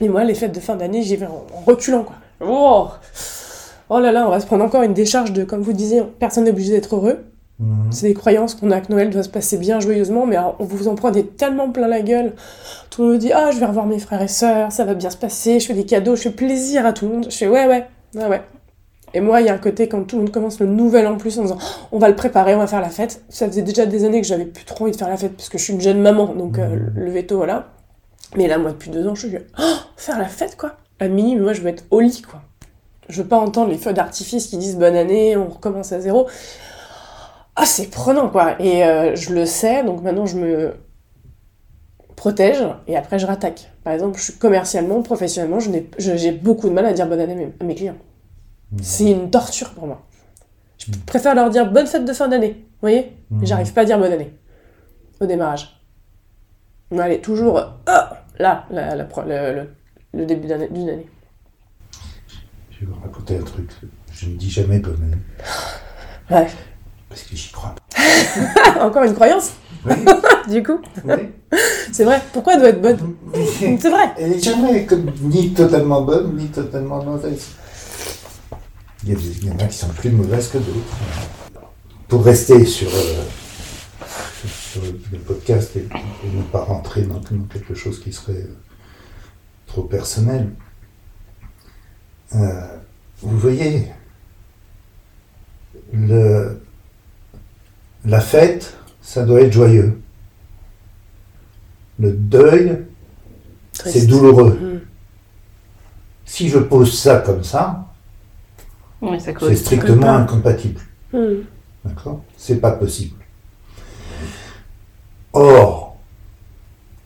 Et 0.00 0.08
moi, 0.08 0.24
les 0.24 0.34
fêtes 0.34 0.52
de 0.52 0.60
fin 0.60 0.76
d'année, 0.76 1.02
j'y 1.02 1.16
vais 1.16 1.26
en, 1.26 1.46
en 1.54 1.60
reculant, 1.66 2.04
quoi. 2.04 2.16
Oh 2.40 2.88
Oh 3.90 4.00
là 4.00 4.12
là, 4.12 4.26
on 4.26 4.30
va 4.30 4.38
se 4.38 4.46
prendre 4.46 4.64
encore 4.64 4.82
une 4.82 4.92
décharge 4.92 5.32
de, 5.32 5.44
comme 5.44 5.62
vous 5.62 5.72
disiez, 5.72 6.02
personne 6.18 6.44
n'est 6.44 6.50
obligé 6.50 6.72
d'être 6.72 6.94
heureux. 6.94 7.24
Mhm. 7.58 7.90
C'est 7.90 8.06
des 8.06 8.14
croyances 8.14 8.54
qu'on 8.54 8.70
a 8.70 8.80
que 8.80 8.92
Noël 8.92 9.10
doit 9.10 9.24
se 9.24 9.28
passer 9.28 9.58
bien 9.58 9.80
joyeusement, 9.80 10.26
mais 10.26 10.36
on 10.38 10.64
vous 10.64 10.86
en 10.88 10.94
prenez 10.94 11.26
tellement 11.26 11.70
plein 11.70 11.88
la 11.88 12.02
gueule. 12.02 12.34
Tout 12.90 13.02
le 13.02 13.08
monde 13.10 13.18
dit 13.18 13.32
Ah, 13.32 13.50
je 13.50 13.58
vais 13.58 13.66
revoir 13.66 13.86
mes 13.86 13.98
frères 13.98 14.22
et 14.22 14.28
sœurs, 14.28 14.70
ça 14.70 14.84
va 14.84 14.94
bien 14.94 15.10
se 15.10 15.16
passer, 15.16 15.58
je 15.58 15.66
fais 15.66 15.74
des 15.74 15.84
cadeaux, 15.84 16.14
je 16.14 16.22
fais 16.22 16.30
plaisir 16.30 16.86
à 16.86 16.92
tout 16.92 17.06
le 17.06 17.14
monde. 17.14 17.26
Je 17.30 17.36
fais 17.36 17.48
Ouais, 17.48 17.66
ouais, 17.66 17.86
ouais, 18.14 18.26
ouais. 18.26 18.42
Et 19.14 19.20
moi, 19.20 19.40
il 19.40 19.46
y 19.46 19.50
a 19.50 19.54
un 19.54 19.58
côté 19.58 19.88
quand 19.88 20.04
tout 20.04 20.16
le 20.16 20.22
monde 20.22 20.30
commence 20.30 20.60
le 20.60 20.66
nouvel 20.66 21.06
an 21.06 21.16
plus 21.16 21.38
en 21.38 21.42
disant 21.42 21.58
Oh, 21.60 21.88
On 21.92 21.98
va 21.98 22.08
le 22.08 22.16
préparer, 22.16 22.54
on 22.54 22.58
va 22.58 22.66
faire 22.66 22.80
la 22.80 22.90
fête. 22.90 23.22
Ça 23.28 23.46
faisait 23.46 23.62
déjà 23.62 23.86
des 23.86 24.04
années 24.04 24.20
que 24.20 24.26
j'avais 24.26 24.44
plus 24.44 24.64
trop 24.64 24.84
envie 24.84 24.92
de 24.92 24.96
faire 24.96 25.08
la 25.08 25.16
fête 25.16 25.34
parce 25.34 25.48
que 25.48 25.58
je 25.58 25.64
suis 25.64 25.72
une 25.72 25.80
jeune 25.80 26.00
maman, 26.00 26.26
donc 26.34 26.58
euh, 26.58 26.76
le 26.94 27.10
veto, 27.10 27.36
voilà. 27.36 27.68
Mais 28.36 28.46
là, 28.46 28.58
moi, 28.58 28.72
depuis 28.72 28.90
deux 28.90 29.06
ans, 29.08 29.14
je 29.14 29.26
suis 29.26 29.38
Oh, 29.58 29.62
faire 29.96 30.18
la 30.18 30.26
fête, 30.26 30.56
quoi. 30.56 30.76
À 31.00 31.08
minuit, 31.08 31.36
moi, 31.40 31.54
je 31.54 31.62
veux 31.62 31.68
être 31.68 31.84
au 31.90 32.00
lit, 32.00 32.22
quoi. 32.22 32.42
Je 33.08 33.22
veux 33.22 33.28
pas 33.28 33.38
entendre 33.38 33.70
les 33.70 33.78
feux 33.78 33.94
d'artifice 33.94 34.48
qui 34.48 34.58
disent 34.58 34.76
bonne 34.76 34.96
année, 34.96 35.36
on 35.36 35.48
recommence 35.48 35.92
à 35.92 36.00
zéro. 36.00 36.26
Ah, 37.60 37.66
c'est 37.66 37.90
prenant, 37.90 38.28
quoi. 38.28 38.54
Et 38.62 38.84
euh, 38.84 39.16
je 39.16 39.34
le 39.34 39.44
sais, 39.44 39.82
donc 39.82 40.00
maintenant 40.02 40.26
je 40.26 40.36
me 40.38 40.74
protège 42.14 42.62
et 42.86 42.96
après 42.96 43.18
je 43.18 43.26
rattaque. 43.26 43.72
Par 43.82 43.92
exemple, 43.92 44.16
je 44.18 44.24
suis 44.24 44.32
commercialement, 44.34 45.02
professionnellement, 45.02 45.58
j'ai 45.98 46.32
beaucoup 46.32 46.68
de 46.68 46.74
mal 46.74 46.86
à 46.86 46.92
dire 46.92 47.08
bonne 47.08 47.18
année 47.20 47.32
à 47.32 47.36
mes, 47.36 47.52
à 47.60 47.64
mes 47.64 47.74
clients. 47.74 47.96
C'est 48.80 49.10
une 49.10 49.28
torture 49.30 49.70
pour 49.70 49.86
moi. 49.88 50.06
Je 50.78 50.92
préfère 51.06 51.34
leur 51.34 51.50
dire 51.50 51.70
bonne 51.72 51.86
fête 51.86 52.04
de 52.04 52.12
fin 52.12 52.28
d'année, 52.28 52.52
vous 52.52 52.64
voyez? 52.82 53.16
Mais 53.30 53.46
j'arrive 53.46 53.72
pas 53.72 53.80
à 53.80 53.84
dire 53.84 53.98
bonne 53.98 54.12
année 54.12 54.32
au 55.20 55.26
démarrage. 55.26 55.80
On 56.92 56.98
allez 57.00 57.20
toujours, 57.20 57.58
euh, 57.58 57.64
ah, 57.86 58.24
là, 58.38 58.66
la- 58.70 58.94
la 58.94 59.04
pro- 59.04 59.22
le, 59.26 59.66
début 60.24 60.46
d'une 60.46 60.88
année. 60.90 61.06
Je 62.70 62.80
vais 62.80 62.86
vous 62.86 63.00
raconter 63.00 63.36
un 63.36 63.42
truc. 63.42 63.68
Je 64.12 64.26
ne 64.26 64.36
dis 64.36 64.48
jamais 64.50 64.78
bonne 64.78 65.02
année. 65.02 65.22
Ouais. 66.30 66.46
Parce 67.08 67.22
que 67.22 67.36
j'y 67.36 67.50
crois 67.52 67.74
pas. 67.74 68.80
Encore 68.86 69.04
une 69.04 69.14
croyance, 69.14 69.52
Oui, 69.86 69.94
du 70.48 70.62
coup. 70.62 70.78
oui. 71.04 71.30
C'est 71.92 72.04
vrai. 72.04 72.20
Pourquoi 72.32 72.54
elle 72.54 72.60
doit 72.60 72.68
être 72.68 72.82
bonne 72.82 73.14
C'est 73.80 73.90
vrai. 73.90 74.12
Elle 74.18 74.30
n'est 74.32 74.38
jamais 74.40 74.84
comme, 74.84 75.10
ni 75.22 75.52
totalement 75.54 76.02
bonne, 76.02 76.36
ni 76.36 76.46
totalement 76.48 77.02
mauvaise. 77.02 77.46
Il 79.04 79.10
y, 79.10 79.12
a 79.12 79.16
des- 79.16 79.38
il 79.38 79.46
y 79.46 79.50
en 79.50 79.56
a 79.58 79.64
qui 79.64 79.76
sont 79.78 79.88
plus 79.88 80.10
mauvaises 80.10 80.48
que 80.48 80.58
d'autres. 80.58 80.96
Pour 82.08 82.24
rester 82.24 82.64
sur, 82.66 82.88
euh, 82.88 83.22
sur 84.46 84.82
le 84.82 85.18
podcast 85.18 85.76
et, 85.76 85.80
et 85.80 86.30
ne 86.36 86.42
pas 86.42 86.64
rentrer 86.64 87.02
dans, 87.02 87.14
dans 87.20 87.44
quelque 87.50 87.74
chose 87.74 88.00
qui 88.02 88.12
serait 88.12 88.32
euh, 88.32 88.56
trop 89.66 89.82
personnel, 89.82 90.50
euh, 92.34 92.76
vous 93.22 93.38
voyez, 93.38 93.88
le, 95.92 96.60
la 98.08 98.20
fête, 98.20 98.76
ça 99.02 99.24
doit 99.24 99.42
être 99.42 99.52
joyeux. 99.52 100.00
Le 101.98 102.12
deuil, 102.12 102.84
c'est 103.72 104.06
douloureux. 104.06 104.54
Mm. 104.54 104.80
Si 106.24 106.48
je 106.48 106.58
pose 106.58 106.98
ça 106.98 107.18
comme 107.18 107.44
ça, 107.44 107.86
Oui, 109.00 109.20
ça 109.20 109.32
c'est 109.38 109.54
strictement 109.56 110.02
pas. 110.02 110.16
incompatible. 110.16 110.80
Mm. 111.12 111.42
D'accord? 111.84 112.22
C'est 112.36 112.60
pas 112.60 112.72
possible. 112.72 113.16
Or, 115.32 115.96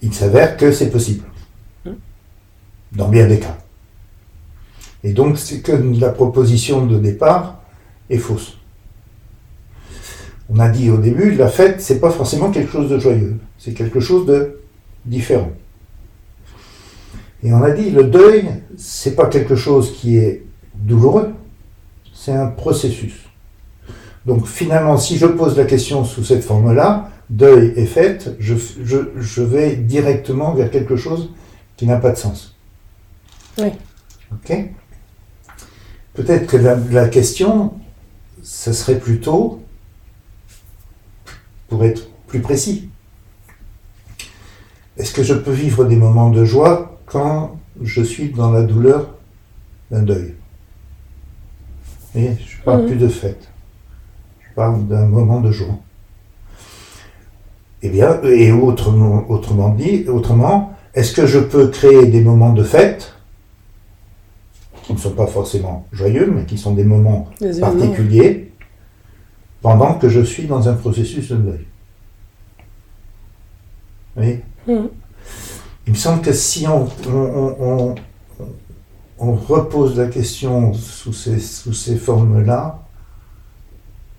il 0.00 0.14
s'avère 0.14 0.56
que 0.56 0.70
c'est 0.72 0.90
possible. 0.90 1.24
Dans 2.92 3.08
bien 3.08 3.26
des 3.26 3.40
cas. 3.40 3.56
Et 5.02 5.12
donc, 5.14 5.38
c'est 5.38 5.60
que 5.62 5.72
la 5.72 6.10
proposition 6.10 6.86
de 6.86 6.98
départ 6.98 7.58
est 8.10 8.18
fausse. 8.18 8.58
On 10.54 10.58
a 10.58 10.68
dit 10.68 10.90
au 10.90 10.98
début, 10.98 11.32
la 11.32 11.48
fête, 11.48 11.80
c'est 11.80 11.98
pas 11.98 12.10
forcément 12.10 12.50
quelque 12.50 12.70
chose 12.70 12.90
de 12.90 12.98
joyeux. 12.98 13.38
C'est 13.58 13.72
quelque 13.72 14.00
chose 14.00 14.26
de 14.26 14.60
différent. 15.06 15.50
Et 17.42 17.52
on 17.52 17.62
a 17.62 17.70
dit, 17.70 17.90
le 17.90 18.04
deuil, 18.04 18.50
c'est 18.76 19.16
pas 19.16 19.26
quelque 19.26 19.56
chose 19.56 19.94
qui 19.94 20.18
est 20.18 20.44
douloureux. 20.74 21.32
C'est 22.12 22.32
un 22.32 22.48
processus. 22.48 23.14
Donc 24.26 24.46
finalement, 24.46 24.98
si 24.98 25.16
je 25.16 25.26
pose 25.26 25.56
la 25.56 25.64
question 25.64 26.04
sous 26.04 26.22
cette 26.22 26.44
forme-là, 26.44 27.10
deuil 27.30 27.72
et 27.76 27.86
fête, 27.86 28.36
je, 28.38 28.54
je, 28.84 28.98
je 29.16 29.42
vais 29.42 29.74
directement 29.74 30.52
vers 30.52 30.70
quelque 30.70 30.96
chose 30.96 31.30
qui 31.76 31.86
n'a 31.86 31.96
pas 31.96 32.10
de 32.10 32.18
sens. 32.18 32.54
Oui. 33.58 33.70
Ok? 34.32 34.54
Peut-être 36.12 36.46
que 36.46 36.58
la, 36.58 36.76
la 36.90 37.08
question, 37.08 37.72
ce 38.42 38.72
serait 38.74 38.98
plutôt, 38.98 39.61
pour 41.72 41.84
être 41.86 42.06
plus 42.26 42.40
précis, 42.40 42.90
est-ce 44.98 45.10
que 45.14 45.22
je 45.22 45.32
peux 45.32 45.50
vivre 45.52 45.86
des 45.86 45.96
moments 45.96 46.28
de 46.28 46.44
joie 46.44 46.98
quand 47.06 47.56
je 47.82 48.02
suis 48.02 48.28
dans 48.28 48.50
la 48.52 48.62
douleur 48.62 49.14
d'un 49.90 50.02
deuil? 50.02 50.34
Et 52.14 52.26
je 52.46 52.58
ne 52.58 52.62
parle 52.66 52.82
Mhm. 52.82 52.86
plus 52.88 52.96
de 52.96 53.08
fête. 53.08 53.48
Je 54.46 54.54
parle 54.54 54.86
d'un 54.86 55.06
moment 55.06 55.40
de 55.40 55.50
joie. 55.50 55.78
Eh 57.80 57.88
bien, 57.88 58.20
et 58.22 58.52
autrement, 58.52 59.24
autrement 59.30 59.70
dit, 59.70 60.04
autrement, 60.08 60.74
est-ce 60.92 61.14
que 61.14 61.26
je 61.26 61.38
peux 61.38 61.68
créer 61.68 62.04
des 62.04 62.20
moments 62.20 62.52
de 62.52 62.62
fête 62.62 63.14
qui 64.82 64.92
ne 64.92 64.98
sont 64.98 65.12
pas 65.12 65.26
forcément 65.26 65.86
joyeux, 65.90 66.30
mais 66.30 66.44
qui 66.44 66.58
sont 66.58 66.74
des 66.74 66.84
moments 66.84 67.30
Des 67.40 67.46
événements. 67.46 67.66
particulier 67.72 68.41
pendant 69.62 69.94
que 69.94 70.08
je 70.08 70.20
suis 70.20 70.44
dans 70.46 70.68
un 70.68 70.74
processus 70.74 71.30
de 71.30 71.36
deuil. 71.36 71.66
Oui. 74.16 74.40
Mhm. 74.66 74.88
Il 75.86 75.92
me 75.92 75.98
semble 75.98 76.20
que 76.22 76.32
si 76.32 76.66
on, 76.68 76.88
on, 77.08 77.10
on- 77.10 77.94
on- 77.94 77.94
on 79.18 79.34
repose 79.34 79.96
la 79.96 80.08
question 80.08 80.74
sous 80.74 81.12
ces, 81.12 81.38
sous 81.38 81.72
ces 81.72 81.96
formes-là, 81.96 82.82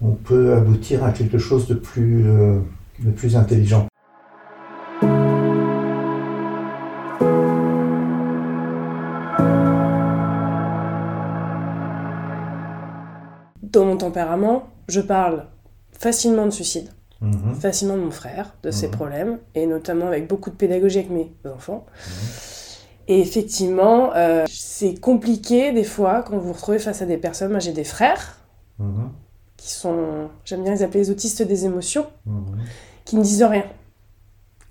on 0.01 0.11
peut 0.11 0.53
aboutir 0.55 1.03
à 1.03 1.11
quelque 1.11 1.37
chose 1.37 1.67
de 1.67 1.73
plus, 1.75 2.25
euh, 2.27 2.59
de 2.99 3.11
plus 3.11 3.35
intelligent. 3.35 3.87
Dans 13.61 13.85
mon 13.85 13.97
tempérament, 13.97 14.67
je 14.87 15.01
parle 15.01 15.45
facilement 15.91 16.45
de 16.45 16.51
suicide, 16.51 16.89
Mhm. 17.21 17.55
facilement 17.55 17.95
de 17.95 18.01
mon 18.01 18.11
frère, 18.11 18.53
de 18.63 18.71
ses 18.71 18.87
Mhm. 18.87 18.91
problèmes, 18.93 19.39
et 19.55 19.65
notamment 19.65 20.07
avec 20.07 20.27
beaucoup 20.27 20.49
de 20.49 20.55
pédagogie 20.55 20.99
avec 20.99 21.09
mes 21.11 21.31
enfants. 21.49 21.85
Et 23.07 23.19
effectivement, 23.19 24.13
euh, 24.15 24.45
c'est 24.49 24.95
compliqué 24.99 25.71
des 25.71 25.83
fois 25.83 26.23
quand 26.23 26.37
vous 26.37 26.47
vous 26.47 26.53
retrouvez 26.53 26.79
face 26.79 27.01
à 27.01 27.05
des 27.05 27.17
personnes. 27.17 27.51
Moi, 27.51 27.59
j'ai 27.59 27.73
des 27.73 27.83
frères 27.83 28.37
Mhm. 28.79 29.09
qui 29.57 29.69
sont, 29.71 30.29
j'aime 30.45 30.63
bien 30.63 30.73
les 30.73 30.83
appeler 30.83 31.01
les 31.01 31.09
autistes 31.11 31.41
des 31.41 31.65
émotions, 31.65 32.07
Mhm. 32.25 32.57
qui 33.05 33.15
ne 33.17 33.21
disent 33.23 33.43
rien. 33.43 33.65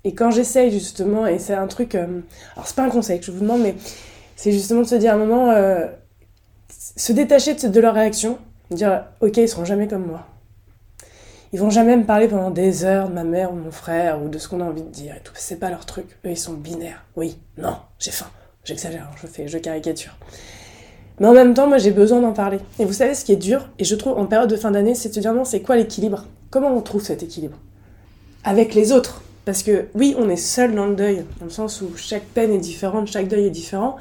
Et 0.03 0.13
quand 0.13 0.31
j'essaye 0.31 0.69
justement, 0.71 1.25
et 1.27 1.39
c'est 1.39 1.53
un 1.53 1.67
truc, 1.67 1.95
euh, 1.95 2.19
alors 2.55 2.67
c'est 2.67 2.75
pas 2.75 2.83
un 2.83 2.89
conseil 2.89 3.19
que 3.19 3.25
je 3.25 3.31
vous 3.31 3.39
demande, 3.39 3.61
mais 3.61 3.75
c'est 4.35 4.51
justement 4.51 4.81
de 4.81 4.87
se 4.87 4.95
dire 4.95 5.11
à 5.11 5.15
un 5.15 5.17
moment, 5.19 5.49
euh, 5.51 5.87
se 6.69 7.13
détacher 7.13 7.53
de, 7.55 7.67
de 7.67 7.79
leur 7.79 7.93
réaction, 7.93 8.37
dire 8.71 9.05
ok, 9.21 9.37
ils 9.37 9.49
seront 9.49 9.65
jamais 9.65 9.87
comme 9.87 10.05
moi. 10.05 10.27
Ils 11.53 11.59
vont 11.59 11.69
jamais 11.69 11.95
me 11.95 12.03
parler 12.03 12.27
pendant 12.27 12.49
des 12.49 12.83
heures 12.83 13.09
de 13.09 13.13
ma 13.13 13.23
mère 13.23 13.53
ou 13.53 13.55
de 13.55 13.61
mon 13.61 13.71
frère 13.71 14.23
ou 14.23 14.27
de 14.27 14.39
ce 14.39 14.47
qu'on 14.47 14.59
a 14.59 14.63
envie 14.63 14.81
de 14.81 14.89
dire 14.89 15.15
et 15.15 15.19
tout. 15.23 15.33
C'est 15.35 15.59
pas 15.59 15.69
leur 15.69 15.85
truc. 15.85 16.05
Eux, 16.25 16.31
ils 16.31 16.37
sont 16.37 16.53
binaires. 16.53 17.05
Oui, 17.15 17.37
non, 17.59 17.75
j'ai 17.99 18.09
faim. 18.09 18.25
J'exagère, 18.63 19.03
hein, 19.03 19.15
je 19.21 19.27
fais, 19.27 19.47
je 19.47 19.59
caricature. 19.59 20.17
Mais 21.19 21.27
en 21.27 21.33
même 21.33 21.53
temps, 21.53 21.67
moi, 21.67 21.77
j'ai 21.77 21.91
besoin 21.91 22.21
d'en 22.21 22.33
parler. 22.33 22.57
Et 22.79 22.85
vous 22.85 22.93
savez, 22.93 23.13
ce 23.13 23.23
qui 23.23 23.33
est 23.33 23.37
dur, 23.37 23.69
et 23.77 23.83
je 23.83 23.95
trouve 23.95 24.17
en 24.17 24.25
période 24.25 24.49
de 24.49 24.55
fin 24.55 24.71
d'année, 24.71 24.95
c'est 24.95 25.13
de 25.13 25.21
dire 25.21 25.33
non, 25.33 25.45
c'est 25.45 25.61
quoi 25.61 25.75
l'équilibre? 25.75 26.25
Comment 26.49 26.75
on 26.75 26.81
trouve 26.81 27.03
cet 27.03 27.21
équilibre? 27.21 27.57
Avec 28.43 28.73
les 28.73 28.91
autres. 28.91 29.21
Parce 29.45 29.61
que 29.61 29.87
oui, 29.93 30.15
on 30.17 30.29
est 30.29 30.37
seul 30.37 30.73
dans 30.73 30.87
le 30.87 30.95
deuil, 30.95 31.23
dans 31.39 31.45
le 31.45 31.51
sens 31.51 31.81
où 31.81 31.95
chaque 31.97 32.23
peine 32.23 32.51
est 32.51 32.59
différente, 32.59 33.07
chaque 33.07 33.27
deuil 33.27 33.45
est 33.45 33.51
différent. 33.51 33.97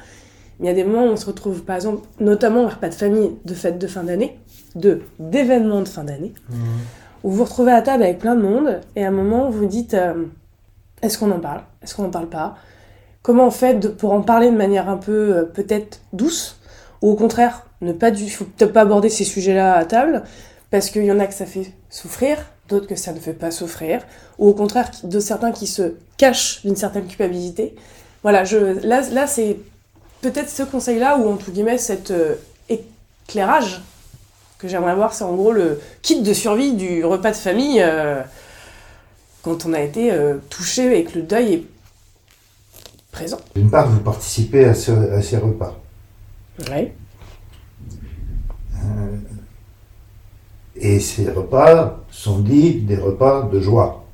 Mais 0.58 0.66
il 0.66 0.68
y 0.68 0.72
a 0.72 0.74
des 0.74 0.84
moments 0.84 1.04
où 1.04 1.10
on 1.10 1.16
se 1.16 1.26
retrouve, 1.26 1.64
par 1.64 1.76
exemple, 1.76 2.06
notamment 2.20 2.64
au 2.64 2.68
repas 2.68 2.88
de 2.88 2.94
famille, 2.94 3.32
de 3.44 3.52
fêtes 3.52 3.78
de 3.78 3.86
fin 3.86 4.04
d'année, 4.04 4.38
de 4.74 5.02
d'événements 5.18 5.80
de 5.82 5.88
fin 5.88 6.04
d'année, 6.04 6.32
où 7.22 7.30
vous 7.30 7.36
vous 7.38 7.44
retrouvez 7.44 7.72
à 7.72 7.82
table 7.82 8.02
avec 8.02 8.18
plein 8.18 8.34
de 8.34 8.42
monde, 8.42 8.80
et 8.96 9.04
à 9.04 9.08
un 9.08 9.12
moment, 9.12 9.50
vous 9.50 9.66
dites 9.66 9.94
euh, 9.94 10.24
est-ce 11.02 11.18
qu'on 11.18 11.30
en 11.30 11.40
parle? 11.40 11.62
Est-ce 11.82 11.94
qu'on 11.94 12.02
n'en 12.04 12.10
parle 12.10 12.28
pas? 12.28 12.56
Comment 13.22 13.46
on 13.46 13.50
fait 13.50 13.74
de- 13.74 13.88
pour 13.88 14.12
en 14.12 14.22
parler 14.22 14.50
de 14.50 14.56
manière 14.56 14.88
un 14.88 14.96
peu 14.96 15.36
euh, 15.36 15.42
peut-être 15.44 16.00
douce 16.12 16.58
Ou 17.02 17.10
au 17.10 17.14
contraire, 17.16 17.64
ne 17.80 17.92
pas 17.92 18.10
du, 18.10 18.28
faut 18.30 18.44
peut-être 18.44 18.72
pas 18.72 18.82
aborder 18.82 19.08
ces 19.08 19.24
sujets-là 19.24 19.74
à 19.74 19.84
table, 19.84 20.22
parce 20.70 20.90
qu'il 20.90 21.04
y 21.04 21.12
en 21.12 21.20
a 21.20 21.26
que 21.26 21.34
ça 21.34 21.46
fait 21.46 21.72
souffrir, 21.90 22.38
d'autres 22.68 22.86
que 22.86 22.96
ça 22.96 23.12
ne 23.12 23.18
fait 23.20 23.32
pas 23.34 23.50
souffrir, 23.50 24.02
ou 24.38 24.48
au 24.48 24.54
contraire, 24.54 24.90
de 25.04 25.20
certains 25.20 25.52
qui 25.52 25.66
se 25.66 25.94
cachent 26.16 26.62
d'une 26.64 26.76
certaine 26.76 27.06
culpabilité. 27.06 27.74
Voilà, 28.22 28.44
je, 28.44 28.56
là, 28.86 29.02
là 29.10 29.26
c'est 29.26 29.58
peut-être 30.22 30.48
ce 30.48 30.62
conseil-là, 30.62 31.18
ou 31.18 31.28
entre 31.28 31.50
guillemets, 31.50 31.78
cet 31.78 32.10
euh, 32.12 32.36
éclairage 32.68 33.82
que 34.62 34.68
j'aimerais 34.68 34.94
voir, 34.94 35.12
c'est 35.12 35.24
en 35.24 35.34
gros 35.34 35.50
le 35.52 35.80
kit 36.02 36.22
de 36.22 36.32
survie 36.32 36.74
du 36.74 37.04
repas 37.04 37.32
de 37.32 37.36
famille 37.36 37.82
euh, 37.82 38.22
quand 39.42 39.66
on 39.66 39.72
a 39.72 39.80
été 39.80 40.12
euh, 40.12 40.36
touché 40.50 40.96
et 41.00 41.04
que 41.04 41.18
le 41.18 41.22
deuil 41.24 41.52
est 41.54 41.64
présent. 43.10 43.38
D'une 43.56 43.68
part, 43.70 43.88
vous 43.88 43.98
participez 43.98 44.64
à, 44.66 44.74
ce- 44.74 44.92
à 44.92 45.20
ces 45.20 45.36
repas. 45.38 45.76
Ouais. 46.70 46.94
Et 50.76 51.00
ces 51.00 51.28
repas 51.30 51.98
sont 52.10 52.38
dits 52.38 52.74
des 52.80 52.96
repas 52.96 53.48
de 53.52 53.60
joie. 53.60 54.04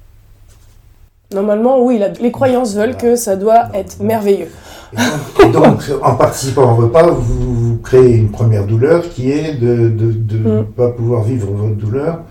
Normalement, 1.32 1.82
oui, 1.84 1.98
la- 1.98 2.08
les 2.08 2.32
croyances 2.32 2.74
veulent 2.74 2.96
que 2.96 3.14
ça 3.16 3.36
doit 3.36 3.68
être 3.74 4.00
merveilleux. 4.00 4.48
Et 4.94 4.96
donc, 4.96 5.40
et 5.44 5.48
donc, 5.52 5.82
en 6.02 6.14
participant 6.16 6.72
au 6.72 6.76
repas, 6.76 7.06
vous, 7.10 7.67
vous 7.78 7.84
créez 7.84 8.16
une 8.16 8.30
première 8.30 8.66
douleur 8.66 9.08
qui 9.08 9.30
est 9.30 9.54
de, 9.54 9.88
de- 9.88 10.12
de 10.12 10.38
ne 10.38 10.60
Mm. 10.62 10.64
pas 10.66 10.88
pouvoir 10.90 11.22
vivre 11.22 11.46
votre 11.52 11.76
douleur 11.76 12.22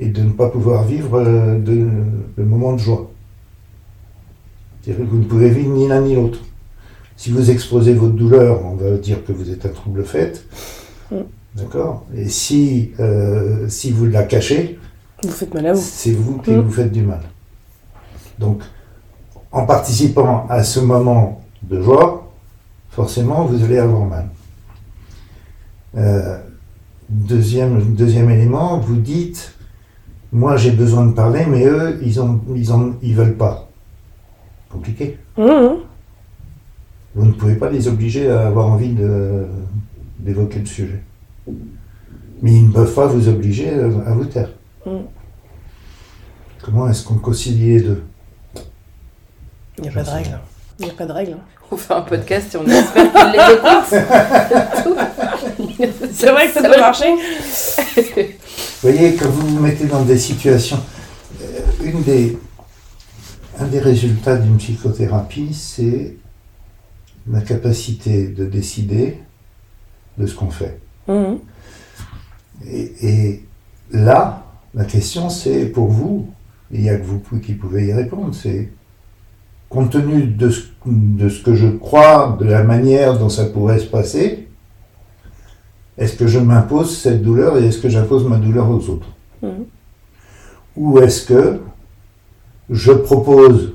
et 0.00 0.08
de 0.08 0.20
ne 0.20 0.30
pas 0.32 0.48
pouvoir 0.48 0.82
vivre 0.82 1.20
euh, 1.20 1.60
de, 1.60 1.86
le 2.36 2.44
moment 2.44 2.72
de 2.72 2.78
joie. 2.78 3.08
C'est-à-dire 4.82 5.04
que 5.06 5.10
vous 5.10 5.18
ne 5.18 5.24
pouvez 5.24 5.48
vivre 5.48 5.70
ni 5.70 5.86
l'un 5.86 6.00
ni 6.00 6.16
l'autre. 6.16 6.40
Si 7.16 7.30
vous 7.30 7.50
exposez 7.52 7.94
votre 7.94 8.14
douleur, 8.14 8.64
on 8.66 8.74
va 8.74 8.96
dire 8.96 9.24
que 9.24 9.30
vous 9.32 9.48
êtes 9.50 9.64
un 9.64 9.68
trouble 9.68 10.02
fait. 10.04 10.44
Mm. 11.12 11.16
D'accord? 11.54 12.04
Et 12.16 12.28
si, 12.28 12.90
euh, 12.98 13.68
si 13.68 13.92
vous 13.92 14.06
la 14.06 14.24
cachez, 14.24 14.78
Vous 15.22 15.30
faites 15.30 15.54
mal 15.54 15.66
à 15.68 15.72
vous. 15.72 15.80
c'est 15.80 16.10
vous 16.10 16.38
qui 16.38 16.50
Mm. 16.50 16.60
vous 16.62 16.72
faites 16.72 16.90
du 16.92 17.02
mal. 17.02 17.20
Donc, 18.40 18.60
en 19.52 19.64
participant 19.66 20.46
à 20.50 20.64
ce 20.64 20.80
moment 20.80 21.42
de 21.62 21.80
joie, 21.80 22.28
forcément, 22.90 23.44
vous 23.44 23.62
allez 23.64 23.78
avoir 23.78 24.04
mal. 24.04 24.26
Euh, 25.96 26.38
deuxième, 27.08 27.94
deuxième 27.94 28.30
élément, 28.30 28.78
vous 28.78 28.96
dites, 28.96 29.54
moi 30.32 30.56
j'ai 30.56 30.70
besoin 30.72 31.06
de 31.06 31.12
parler, 31.12 31.46
mais 31.46 31.64
eux, 31.64 31.98
ils 32.02 32.20
ont, 32.20 32.40
ils 32.54 32.72
ont, 32.72 32.96
ils 33.02 33.14
veulent 33.14 33.36
pas. 33.36 33.68
Compliqué. 34.70 35.18
Mmh. 35.38 35.42
Vous 37.14 37.24
ne 37.24 37.32
pouvez 37.32 37.54
pas 37.54 37.70
les 37.70 37.88
obliger 37.88 38.30
à 38.30 38.46
avoir 38.46 38.66
envie 38.66 38.92
de- 38.92 39.46
d'évoquer 40.18 40.58
le 40.58 40.66
sujet. 40.66 41.02
Mais 42.42 42.52
ils 42.52 42.68
ne 42.68 42.72
peuvent 42.72 42.92
pas 42.94 43.06
vous 43.06 43.28
obliger 43.28 43.70
à 43.70 44.12
vous 44.12 44.26
taire. 44.26 44.50
Mm. 44.84 44.90
Comment 46.62 46.88
est-ce 46.88 47.04
qu'on 47.06 47.14
concilie 47.14 47.74
les 47.76 47.80
deux? 47.80 48.02
Il 49.78 49.84
n'y 49.84 49.88
a 49.88 49.92
pas 49.92 50.02
de 50.02 50.10
règle. 50.10 50.38
Il 50.78 50.84
n'y 50.84 50.90
a 50.90 50.94
pas 50.94 51.06
de 51.06 51.12
règle. 51.12 51.36
On 51.70 51.76
fait 51.76 51.94
un 51.94 52.02
podcast 52.02 52.54
et 52.54 52.58
on 52.58 52.66
espère 52.66 53.12
qu'il 53.12 53.32
les 53.32 53.38
écoute. 53.54 53.94
C'est 56.12 56.30
vrai 56.30 56.48
que 56.48 56.54
ça 56.54 56.62
doit 56.62 56.78
marcher. 56.78 57.14
Vous 57.14 58.90
voyez, 58.90 59.14
quand 59.14 59.28
vous 59.28 59.46
vous 59.46 59.60
mettez 59.60 59.86
dans 59.86 60.02
des 60.02 60.18
situations, 60.18 60.80
euh, 61.42 61.60
une 61.84 62.02
des, 62.02 62.38
un 63.58 63.66
des 63.66 63.80
résultats 63.80 64.36
d'une 64.36 64.56
psychothérapie, 64.58 65.52
c'est 65.52 66.16
la 67.30 67.40
capacité 67.40 68.28
de 68.28 68.44
décider 68.44 69.18
de 70.18 70.26
ce 70.26 70.34
qu'on 70.34 70.50
fait. 70.50 70.78
Mmh. 71.08 71.34
Et, 72.70 72.92
et 73.02 73.44
là, 73.90 74.46
la 74.74 74.84
question, 74.84 75.28
c'est 75.30 75.66
pour 75.66 75.88
vous, 75.88 76.28
il 76.70 76.82
n'y 76.82 76.90
a 76.90 76.96
que 76.96 77.04
vous 77.04 77.20
qui 77.40 77.54
pouvez 77.54 77.86
y 77.86 77.92
répondre, 77.92 78.34
c'est 78.34 78.70
compte 79.68 79.90
tenu 79.90 80.24
de 80.24 80.50
ce, 80.50 80.62
de 80.86 81.28
ce 81.28 81.42
que 81.42 81.54
je 81.54 81.68
crois, 81.68 82.36
de 82.40 82.44
la 82.44 82.62
manière 82.62 83.18
dont 83.18 83.28
ça 83.28 83.46
pourrait 83.46 83.78
se 83.78 83.86
passer, 83.86 84.45
est-ce 85.98 86.16
que 86.16 86.26
je 86.26 86.38
m'impose 86.38 86.96
cette 86.98 87.22
douleur 87.22 87.58
et 87.58 87.66
est-ce 87.66 87.78
que 87.78 87.88
j'impose 87.88 88.24
ma 88.26 88.36
douleur 88.36 88.68
aux 88.70 88.88
autres 88.90 89.08
Mhm. 89.42 89.64
Ou 90.76 90.98
est-ce 91.00 91.24
que 91.26 91.60
je 92.70 92.92
propose 92.92 93.74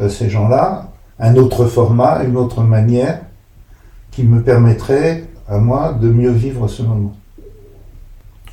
à 0.00 0.08
ces 0.08 0.28
gens-là 0.30 0.88
un 1.18 1.36
autre 1.36 1.66
format, 1.66 2.24
une 2.24 2.36
autre 2.36 2.62
manière 2.62 3.20
qui 4.10 4.24
me 4.24 4.42
permettrait 4.42 5.24
à 5.48 5.58
moi 5.58 5.92
de 5.92 6.08
mieux 6.10 6.30
vivre 6.30 6.66
ce 6.68 6.82
moment? 6.82 7.14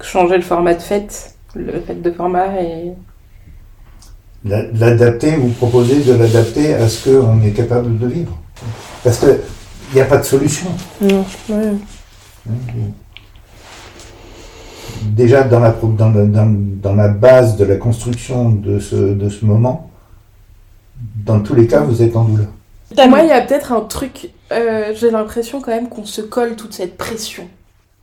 Changer 0.01 0.37
le 0.37 0.41
format 0.43 0.73
de 0.75 0.81
fête, 0.81 1.35
le 1.55 1.79
fête 1.81 2.01
de 2.01 2.11
format 2.11 2.61
et. 2.61 2.91
La- 4.45 4.71
L'adapter 4.71 5.35
ou 5.37 5.49
proposer 5.49 6.01
de 6.03 6.13
l'adapter 6.13 6.73
à 6.73 6.87
ce 6.87 7.09
qu'on 7.09 7.41
est 7.41 7.51
capable 7.51 7.97
de 7.97 8.07
vivre? 8.07 8.37
Parce 9.03 9.19
qu'il 9.19 9.37
n'y 9.95 9.99
a 10.01 10.05
pas 10.05 10.17
de 10.17 10.23
solution. 10.23 10.69
Non. 11.01 11.25
Hein. 11.51 11.73
Déjà 15.03 15.43
dans 15.43 15.59
la, 15.59 15.71
pro- 15.71 15.87
dans, 15.91 16.09
la, 16.11 16.25
dans- 16.25 16.55
dans 16.81 16.95
la 16.95 17.07
base 17.09 17.57
de 17.57 17.65
la 17.65 17.75
construction 17.77 18.49
de 18.49 18.79
ce, 18.79 18.95
de 18.95 19.29
ce 19.29 19.45
moment, 19.45 19.89
dans 21.25 21.39
tous 21.39 21.55
les 21.55 21.67
cas, 21.67 21.81
vous 21.81 22.01
êtes 22.01 22.15
en 22.15 22.23
douleur. 22.25 22.47
Moi, 23.07 23.21
il 23.21 23.27
y 23.27 23.31
a 23.31 23.41
peut-être 23.41 23.71
un 23.71 23.81
truc. 23.81 24.31
euh, 24.51 24.93
J'ai 24.95 25.11
l'impression 25.11 25.61
quand 25.61 25.71
même 25.71 25.89
qu'on 25.89 26.05
se 26.05 26.21
colle 26.21 26.55
toute 26.55 26.73
cette 26.73 26.97
pression. 26.97 27.47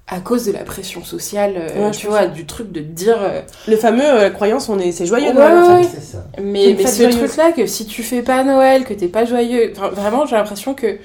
À 0.09 0.21
cause 0.21 0.47
de 0.47 0.53
la 0.53 0.61
pression 0.63 1.03
sociale, 1.03 1.55
euh, 1.57 1.87
Ouais, 1.87 1.91
tu 1.91 2.07
vois, 2.07 2.27
du 2.29 2.47
truc 2.47 2.71
de 2.71 2.81
dire. 2.81 3.17
euh, 3.21 3.41
Le 3.67 3.77
fameux 3.77 4.05
euh, 4.05 4.31
croyance, 4.31 4.69
on 4.69 4.79
est, 4.79 4.93
c'est 4.93 5.05
joyeux 5.07 5.33
Noël, 5.33 5.55
ouais, 5.79 5.83
ça. 6.01 6.25
Mais, 6.41 6.75
mais 6.79 6.87
ce 6.87 7.03
truc-là, 7.19 7.51
que 7.53 7.67
si 7.67 7.87
tu 7.87 8.05
fais 8.05 8.23
pas 8.23 8.45
Noël, 8.45 8.85
que 8.85 8.95
t'es 8.95 9.09
pas 9.09 9.25
joyeux, 9.25 9.73
enfin, 9.77 9.89
vraiment, 9.89 10.25
j'ai 10.25 10.37
l'impression 10.37 10.75
que 10.75 10.99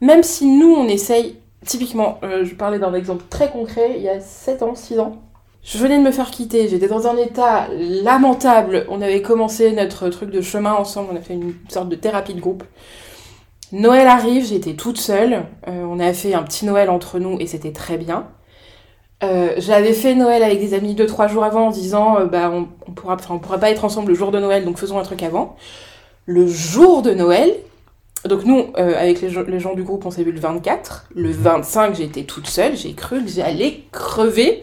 même 0.00 0.22
si 0.22 0.46
nous, 0.46 0.72
on 0.74 0.88
essaye, 0.88 1.36
typiquement, 1.66 2.18
euh, 2.22 2.44
je 2.44 2.54
parlais 2.54 2.78
d'un 2.78 2.94
exemple 2.94 3.24
très 3.28 3.50
concret, 3.50 3.94
il 3.96 4.02
y 4.02 4.08
a 4.08 4.20
7 4.20 4.62
ans, 4.62 4.74
6 4.74 5.00
ans, 5.00 5.16
je 5.62 5.78
venais 5.78 5.98
de 5.98 6.02
me 6.02 6.12
faire 6.12 6.30
quitter, 6.30 6.68
j'étais 6.68 6.88
dans 6.88 7.06
un 7.06 7.16
état 7.16 7.68
lamentable, 7.72 8.86
on 8.88 9.02
avait 9.02 9.22
commencé 9.22 9.72
notre 9.72 10.08
truc 10.08 10.30
de 10.30 10.40
chemin 10.40 10.72
ensemble, 10.72 11.10
on 11.12 11.16
a 11.16 11.20
fait 11.20 11.34
une 11.34 11.54
sorte 11.68 11.88
de 11.88 11.96
thérapie 11.96 12.34
de 12.34 12.40
groupe. 12.40 12.64
Noël 13.72 14.06
arrive, 14.06 14.46
j'étais 14.46 14.74
toute 14.74 14.98
seule, 14.98 15.44
euh, 15.66 15.84
on 15.84 15.98
a 15.98 16.12
fait 16.12 16.34
un 16.34 16.44
petit 16.44 16.64
Noël 16.66 16.88
entre 16.88 17.18
nous 17.18 17.38
et 17.40 17.46
c'était 17.46 17.72
très 17.72 17.98
bien. 17.98 18.28
Euh, 19.24 19.54
j'avais 19.56 19.92
fait 19.92 20.14
Noël 20.14 20.42
avec 20.42 20.60
des 20.60 20.74
amis 20.74 20.94
deux 20.94 21.06
trois 21.06 21.26
jours 21.26 21.42
avant 21.42 21.68
en 21.68 21.70
disant 21.70 22.26
bah 22.26 22.50
on, 22.52 22.68
on 22.86 22.92
pourra 22.92 23.16
on 23.30 23.38
pourra 23.38 23.58
pas 23.58 23.70
être 23.70 23.84
ensemble 23.84 24.08
le 24.10 24.14
jour 24.14 24.30
de 24.30 24.38
Noël 24.38 24.64
donc 24.64 24.78
faisons 24.78 24.98
un 24.98 25.02
truc 25.02 25.22
avant. 25.22 25.56
Le 26.26 26.46
jour 26.46 27.02
de 27.02 27.12
Noël, 27.12 27.54
donc 28.26 28.44
nous 28.44 28.66
euh, 28.78 28.94
avec 28.98 29.20
les, 29.20 29.30
gens- 29.30 29.42
les 29.46 29.60
gens 29.60 29.74
du 29.74 29.82
groupe 29.82 30.04
on 30.06 30.10
s'est 30.10 30.22
vu 30.24 30.32
le 30.32 30.40
24, 30.40 31.06
le 31.14 31.30
25 31.30 31.94
j'étais 31.94 32.22
toute 32.24 32.46
seule, 32.48 32.76
j'ai 32.76 32.92
cru 32.94 33.22
que 33.24 33.30
j'allais 33.30 33.82
crever 33.92 34.62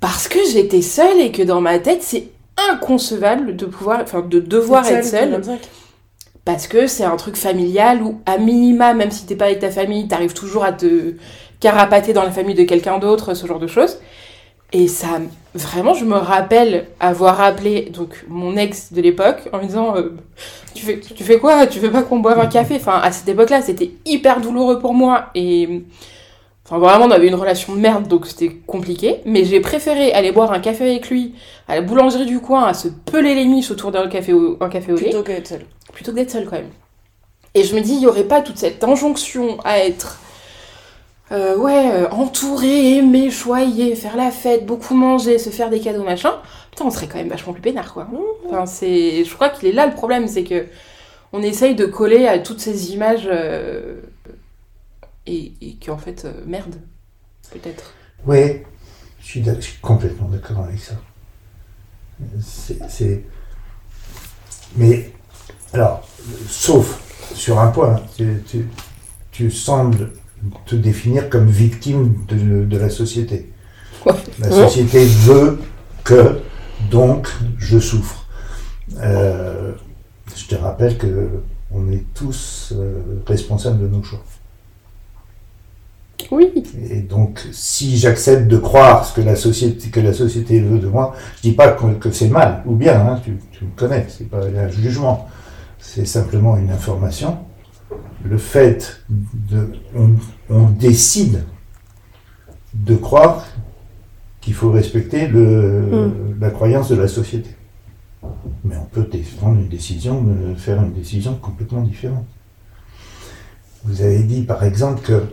parce 0.00 0.28
que 0.28 0.38
j'étais 0.52 0.82
seule 0.82 1.20
et 1.20 1.32
que 1.32 1.42
dans 1.42 1.60
ma 1.60 1.78
tête 1.78 2.02
c'est 2.02 2.28
inconcevable 2.70 3.56
de 3.56 3.66
pouvoir 3.66 4.00
enfin 4.02 4.20
de 4.20 4.38
devoir 4.40 4.84
être 4.98 5.04
seule 5.04 5.30
le 5.30 5.36
25. 5.38 5.60
Parce 6.44 6.66
que 6.66 6.86
c'est 6.86 7.04
un 7.04 7.16
truc 7.16 7.36
familial 7.36 8.02
où, 8.02 8.20
à 8.26 8.36
minima, 8.36 8.92
même 8.92 9.10
si 9.10 9.24
t'es 9.24 9.34
pas 9.34 9.46
avec 9.46 9.60
ta 9.60 9.70
famille, 9.70 10.06
t'arrives 10.08 10.34
toujours 10.34 10.62
à 10.62 10.72
te 10.72 11.14
carapater 11.58 12.12
dans 12.12 12.22
la 12.22 12.30
famille 12.30 12.54
de 12.54 12.64
quelqu'un 12.64 12.98
d'autre, 12.98 13.32
ce 13.32 13.46
genre 13.46 13.58
de 13.58 13.66
choses. 13.66 13.98
Et 14.76 14.88
ça, 14.88 15.20
vraiment, 15.54 15.94
je 15.94 16.04
me 16.04 16.16
rappelle 16.16 16.88
avoir 16.98 17.40
appelé 17.40 17.92
donc 17.94 18.24
mon 18.28 18.56
ex 18.56 18.92
de 18.92 19.00
l'époque 19.00 19.48
en 19.52 19.58
me 19.58 19.66
disant 19.66 19.96
euh, 19.96 20.16
tu, 20.74 20.84
fais, 20.84 20.98
tu 20.98 21.22
fais 21.22 21.38
quoi? 21.38 21.68
Tu 21.68 21.78
veux 21.78 21.92
pas 21.92 22.02
qu'on 22.02 22.18
boive 22.18 22.40
un 22.40 22.48
café? 22.48 22.74
Enfin, 22.74 22.98
à 23.00 23.12
cette 23.12 23.28
époque-là, 23.28 23.62
c'était 23.62 23.92
hyper 24.04 24.40
douloureux 24.40 24.80
pour 24.80 24.92
moi. 24.92 25.26
Et 25.36 25.84
enfin, 26.66 26.78
vraiment, 26.78 27.04
on 27.04 27.10
avait 27.12 27.28
une 27.28 27.36
relation 27.36 27.72
de 27.76 27.78
merde, 27.80 28.08
donc 28.08 28.26
c'était 28.26 28.50
compliqué. 28.66 29.20
Mais 29.26 29.44
j'ai 29.44 29.60
préféré 29.60 30.12
aller 30.12 30.32
boire 30.32 30.52
un 30.52 30.58
café 30.58 30.90
avec 30.90 31.08
lui 31.08 31.36
à 31.68 31.76
la 31.76 31.80
boulangerie 31.80 32.26
du 32.26 32.40
coin, 32.40 32.64
à 32.64 32.74
se 32.74 32.88
peler 32.88 33.36
les 33.36 33.44
miches 33.44 33.70
autour 33.70 33.92
d'un 33.92 34.08
café 34.08 34.32
au, 34.32 34.56
un 34.60 34.68
café 34.68 34.92
au 34.92 34.96
lait 34.96 35.02
Plutôt 35.04 35.22
que 35.22 35.28
d'être 35.32 35.46
seul. 35.46 35.64
plutôt 35.92 36.10
que 36.10 36.16
d'être 36.16 36.32
seule 36.32 36.46
quand 36.46 36.56
même. 36.56 36.70
Et 37.54 37.62
je 37.62 37.76
me 37.76 37.80
dis, 37.80 37.92
il 37.92 38.00
n'y 38.00 38.08
aurait 38.08 38.24
pas 38.24 38.40
toute 38.40 38.58
cette 38.58 38.82
injonction 38.82 39.58
à 39.62 39.78
être 39.78 40.18
euh, 41.34 41.56
ouais, 41.56 41.90
euh, 41.92 42.08
entouré, 42.10 42.96
aimé, 42.96 43.30
choyé, 43.30 43.94
faire 43.96 44.16
la 44.16 44.30
fête, 44.30 44.64
beaucoup 44.66 44.94
manger, 44.94 45.38
se 45.38 45.50
faire 45.50 45.68
des 45.70 45.80
cadeaux, 45.80 46.04
machin. 46.04 46.32
Putain, 46.70 46.84
on 46.86 46.90
serait 46.90 47.08
quand 47.08 47.18
même 47.18 47.28
vachement 47.28 47.52
plus 47.52 47.62
peinard, 47.62 47.92
quoi. 47.92 48.08
Enfin, 48.46 48.66
c'est... 48.66 49.24
Je 49.24 49.34
crois 49.34 49.48
qu'il 49.50 49.68
est 49.68 49.72
là 49.72 49.86
le 49.86 49.94
problème, 49.94 50.28
c'est 50.28 50.44
que 50.44 50.66
on 51.32 51.42
essaye 51.42 51.74
de 51.74 51.86
coller 51.86 52.28
à 52.28 52.38
toutes 52.38 52.60
ces 52.60 52.92
images 52.92 53.28
euh, 53.30 54.00
et, 55.26 55.52
qu'en 55.84 55.98
fait, 55.98 56.24
euh, 56.24 56.32
merde, 56.46 56.76
peut-être. 57.50 57.92
Oui, 58.26 58.62
je 59.20 59.26
suis, 59.26 59.44
je 59.44 59.60
suis 59.60 59.80
complètement 59.80 60.28
d'accord 60.28 60.60
avec 60.60 60.78
ça. 60.78 60.94
C'est, 62.40 63.24
Mais, 64.76 65.12
alors, 65.72 66.06
sauf 66.48 67.00
sur 67.34 67.58
un 67.58 67.68
point, 67.68 68.00
tu, 68.16 68.42
tu- 68.48 68.68
tu 69.32 69.50
sembles 69.50 70.12
te 70.66 70.74
définir 70.74 71.28
comme 71.30 71.46
victime 71.46 72.14
de, 72.28 72.64
de 72.64 72.76
la 72.78 72.90
société. 72.90 73.50
Ouais. 74.06 74.12
La 74.38 74.50
société 74.50 75.04
veut 75.04 75.58
que, 76.02 76.40
donc, 76.90 77.28
je 77.58 77.78
souffre. 77.78 78.26
Euh, 78.98 79.72
je 80.36 80.46
te 80.46 80.54
rappelle 80.54 80.98
que 80.98 81.28
on 81.72 81.90
est 81.90 82.04
tous 82.14 82.72
euh, 82.76 83.00
responsables 83.26 83.80
de 83.80 83.88
nos 83.88 84.02
choix. 84.02 84.22
Oui. 86.30 86.52
Et 86.90 87.00
donc, 87.00 87.46
si 87.52 87.98
j'accepte 87.98 88.46
de 88.46 88.56
croire 88.56 89.04
ce 89.04 89.14
que 89.14 89.20
la 89.20 89.36
société, 89.36 89.90
que 89.90 90.00
la 90.00 90.12
société 90.12 90.60
veut 90.60 90.78
de 90.78 90.86
moi, 90.86 91.14
je 91.36 91.48
dis 91.48 91.52
pas 91.52 91.68
que, 91.68 91.86
que 91.94 92.10
c'est 92.10 92.28
mal 92.28 92.62
ou 92.66 92.74
bien, 92.76 93.00
hein, 93.00 93.20
tu, 93.24 93.36
tu 93.52 93.64
me 93.64 93.70
connais, 93.76 94.06
c'est 94.08 94.28
pas 94.28 94.38
un 94.38 94.68
jugement, 94.68 95.28
c'est 95.78 96.06
simplement 96.06 96.56
une 96.56 96.70
information. 96.70 97.38
Le 98.24 98.38
fait 98.38 99.02
de, 99.10 99.72
on, 99.94 100.14
on 100.48 100.68
décide 100.70 101.44
de 102.72 102.96
croire 102.96 103.46
qu'il 104.40 104.54
faut 104.54 104.70
respecter 104.70 105.26
le, 105.28 106.34
la 106.40 106.50
croyance 106.50 106.88
de 106.88 106.96
la 106.96 107.08
société. 107.08 107.50
Mais 108.64 108.76
on 108.76 108.84
peut 108.86 109.06
prendre 109.38 109.60
une 109.60 109.68
décision, 109.68 110.22
de 110.22 110.54
faire 110.54 110.82
une 110.82 110.92
décision 110.92 111.34
complètement 111.36 111.82
différente. 111.82 112.26
Vous 113.84 114.00
avez 114.00 114.22
dit 114.22 114.42
par 114.42 114.64
exemple 114.64 115.02
que 115.02 115.24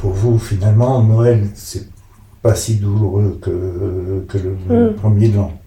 pour 0.00 0.10
vous, 0.12 0.38
finalement, 0.38 1.02
Noël, 1.02 1.48
c'est 1.54 1.88
pas 2.42 2.54
si 2.54 2.76
douloureux 2.76 3.38
que, 3.40 4.24
que 4.28 4.38
le, 4.38 4.56
le 4.68 4.90
Mm. 4.90 4.94
premier 4.96 5.28
de 5.30 5.36
l'an. 5.36 5.58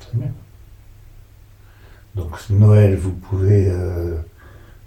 Très 0.00 0.16
bien. 0.18 0.30
Donc 2.14 2.30
Noël, 2.50 2.96
vous 2.96 3.12
pouvez, 3.12 3.68
euh, 3.68 4.16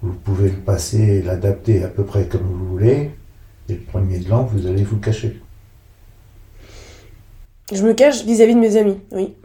vous 0.02 0.14
pouvez 0.14 0.50
le 0.50 0.58
passer 0.58 0.98
et 0.98 1.22
l'adapter 1.22 1.84
à 1.84 1.88
peu 1.88 2.04
près 2.04 2.26
comme 2.26 2.42
vous 2.42 2.68
voulez. 2.68 3.12
Et 3.68 3.74
le 3.74 3.80
premier 3.80 4.20
de 4.20 4.30
l'an, 4.30 4.44
vous 4.44 4.66
allez 4.68 4.84
vous 4.84 4.98
cacher. 4.98 5.42
Je 7.72 7.84
me 7.84 7.94
cache 7.94 8.24
vis-à-vis 8.26 8.56
de 8.56 8.60
mes 8.60 8.78
amis, 8.78 8.98
oui. 9.12 9.36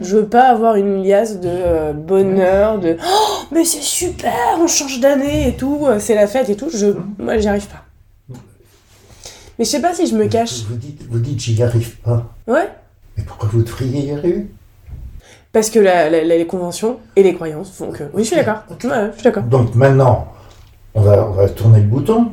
Je 0.00 0.16
veux 0.16 0.26
pas 0.26 0.48
avoir 0.48 0.74
une 0.74 1.04
liasse 1.04 1.38
de 1.40 1.48
euh, 1.48 1.92
bonheur, 1.92 2.80
de 2.80 2.96
oh, 3.00 3.44
mais 3.52 3.64
c'est 3.64 3.80
super, 3.80 4.58
on 4.58 4.66
change 4.66 4.98
d'année 4.98 5.48
et 5.48 5.56
tout, 5.56 5.86
euh, 5.86 6.00
c'est 6.00 6.16
la 6.16 6.26
fête 6.26 6.48
et 6.50 6.56
tout. 6.56 6.68
Je, 6.68 6.88
moi, 7.18 7.38
j'y 7.38 7.46
arrive 7.46 7.68
pas. 7.68 7.84
Mais 9.56 9.64
je 9.64 9.70
sais 9.70 9.80
pas 9.80 9.94
si 9.94 10.08
je 10.08 10.16
me 10.16 10.26
cache. 10.26 10.64
Vous 10.68 10.74
dites, 10.74 11.06
vous 11.08 11.20
dites 11.20 11.38
j'y 11.38 11.62
arrive 11.62 11.96
pas. 11.98 12.34
Ouais. 12.48 12.68
Mais 13.16 13.22
pourquoi 13.22 13.48
vous 13.52 13.62
devriez 13.62 14.06
y 14.06 14.10
arriver? 14.10 14.46
Parce 15.54 15.70
que 15.70 15.78
la- 15.78 16.10
la- 16.10 16.22
la- 16.24 16.36
les 16.36 16.46
conventions 16.46 16.98
et 17.16 17.22
les 17.22 17.34
croyances 17.34 17.70
font 17.70 17.90
que. 17.92 18.04
Oui, 18.12 18.22
je 18.24 18.26
suis 18.28 18.36
d'accord. 18.36 18.64
Ouais, 18.68 18.76
je 19.12 19.14
suis 19.14 19.22
d'accord. 19.22 19.44
Donc 19.44 19.74
maintenant, 19.74 20.26
on 20.94 21.00
va, 21.00 21.26
on 21.28 21.32
va 21.32 21.48
tourner 21.48 21.78
le 21.80 21.86
bouton. 21.86 22.32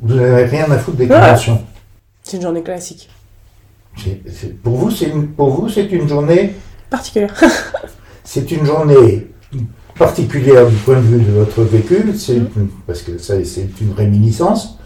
Vous 0.00 0.14
n'avez 0.14 0.44
rien 0.44 0.70
à 0.70 0.78
foutre 0.78 0.96
des 0.96 1.06
conventions. 1.08 1.60
C'est 2.22 2.36
une 2.38 2.42
journée 2.44 2.62
classique. 2.62 3.10
Pour 4.62 4.76
vous, 4.76 4.90
c'est 4.90 5.06
une, 5.06 5.28
pour 5.28 5.50
vous, 5.50 5.68
c'est 5.68 5.84
une 5.92 6.08
journée 6.08 6.54
Particulière. 6.90 7.34
C'est 8.24 8.50
une 8.52 8.64
journée 8.64 9.26
particulière 9.98 10.66
du 10.66 10.74
point 10.76 10.96
de 10.96 11.00
vue 11.02 11.20
de 11.20 11.30
votre 11.32 11.62
vécu, 11.62 12.14
c'est 12.16 12.36
une- 12.36 12.48
parce 12.86 13.02
que 13.02 13.18
ça, 13.18 13.34
c'est 13.44 13.68
une 13.80 13.92
réminiscence, 13.92 14.78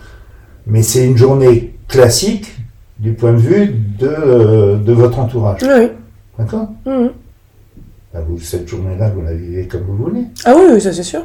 mais 0.66 0.82
c'est 0.82 1.04
une 1.06 1.16
journée 1.16 1.76
classique 1.86 2.54
du 2.98 3.12
point 3.12 3.32
de 3.32 3.38
vue 3.38 3.66
de, 3.98 4.06
euh, 4.08 4.76
de 4.76 4.92
votre 4.92 5.18
entourage. 5.20 5.60
oui, 5.62 5.68
oui. 5.78 5.88
D'accord? 6.38 6.68
Mhm. 6.84 7.10
Ben, 8.12 8.20
vous, 8.26 8.38
Cette 8.40 8.66
journée-là, 8.68 9.10
vous 9.10 9.22
la 9.22 9.34
vivez 9.34 9.66
comme 9.68 9.82
vous 9.82 9.96
voulez. 9.96 10.24
Ah 10.44 10.54
oui, 10.56 10.62
oui, 10.72 10.80
ça 10.80 10.92
c'est 10.92 11.02
sûr. 11.02 11.22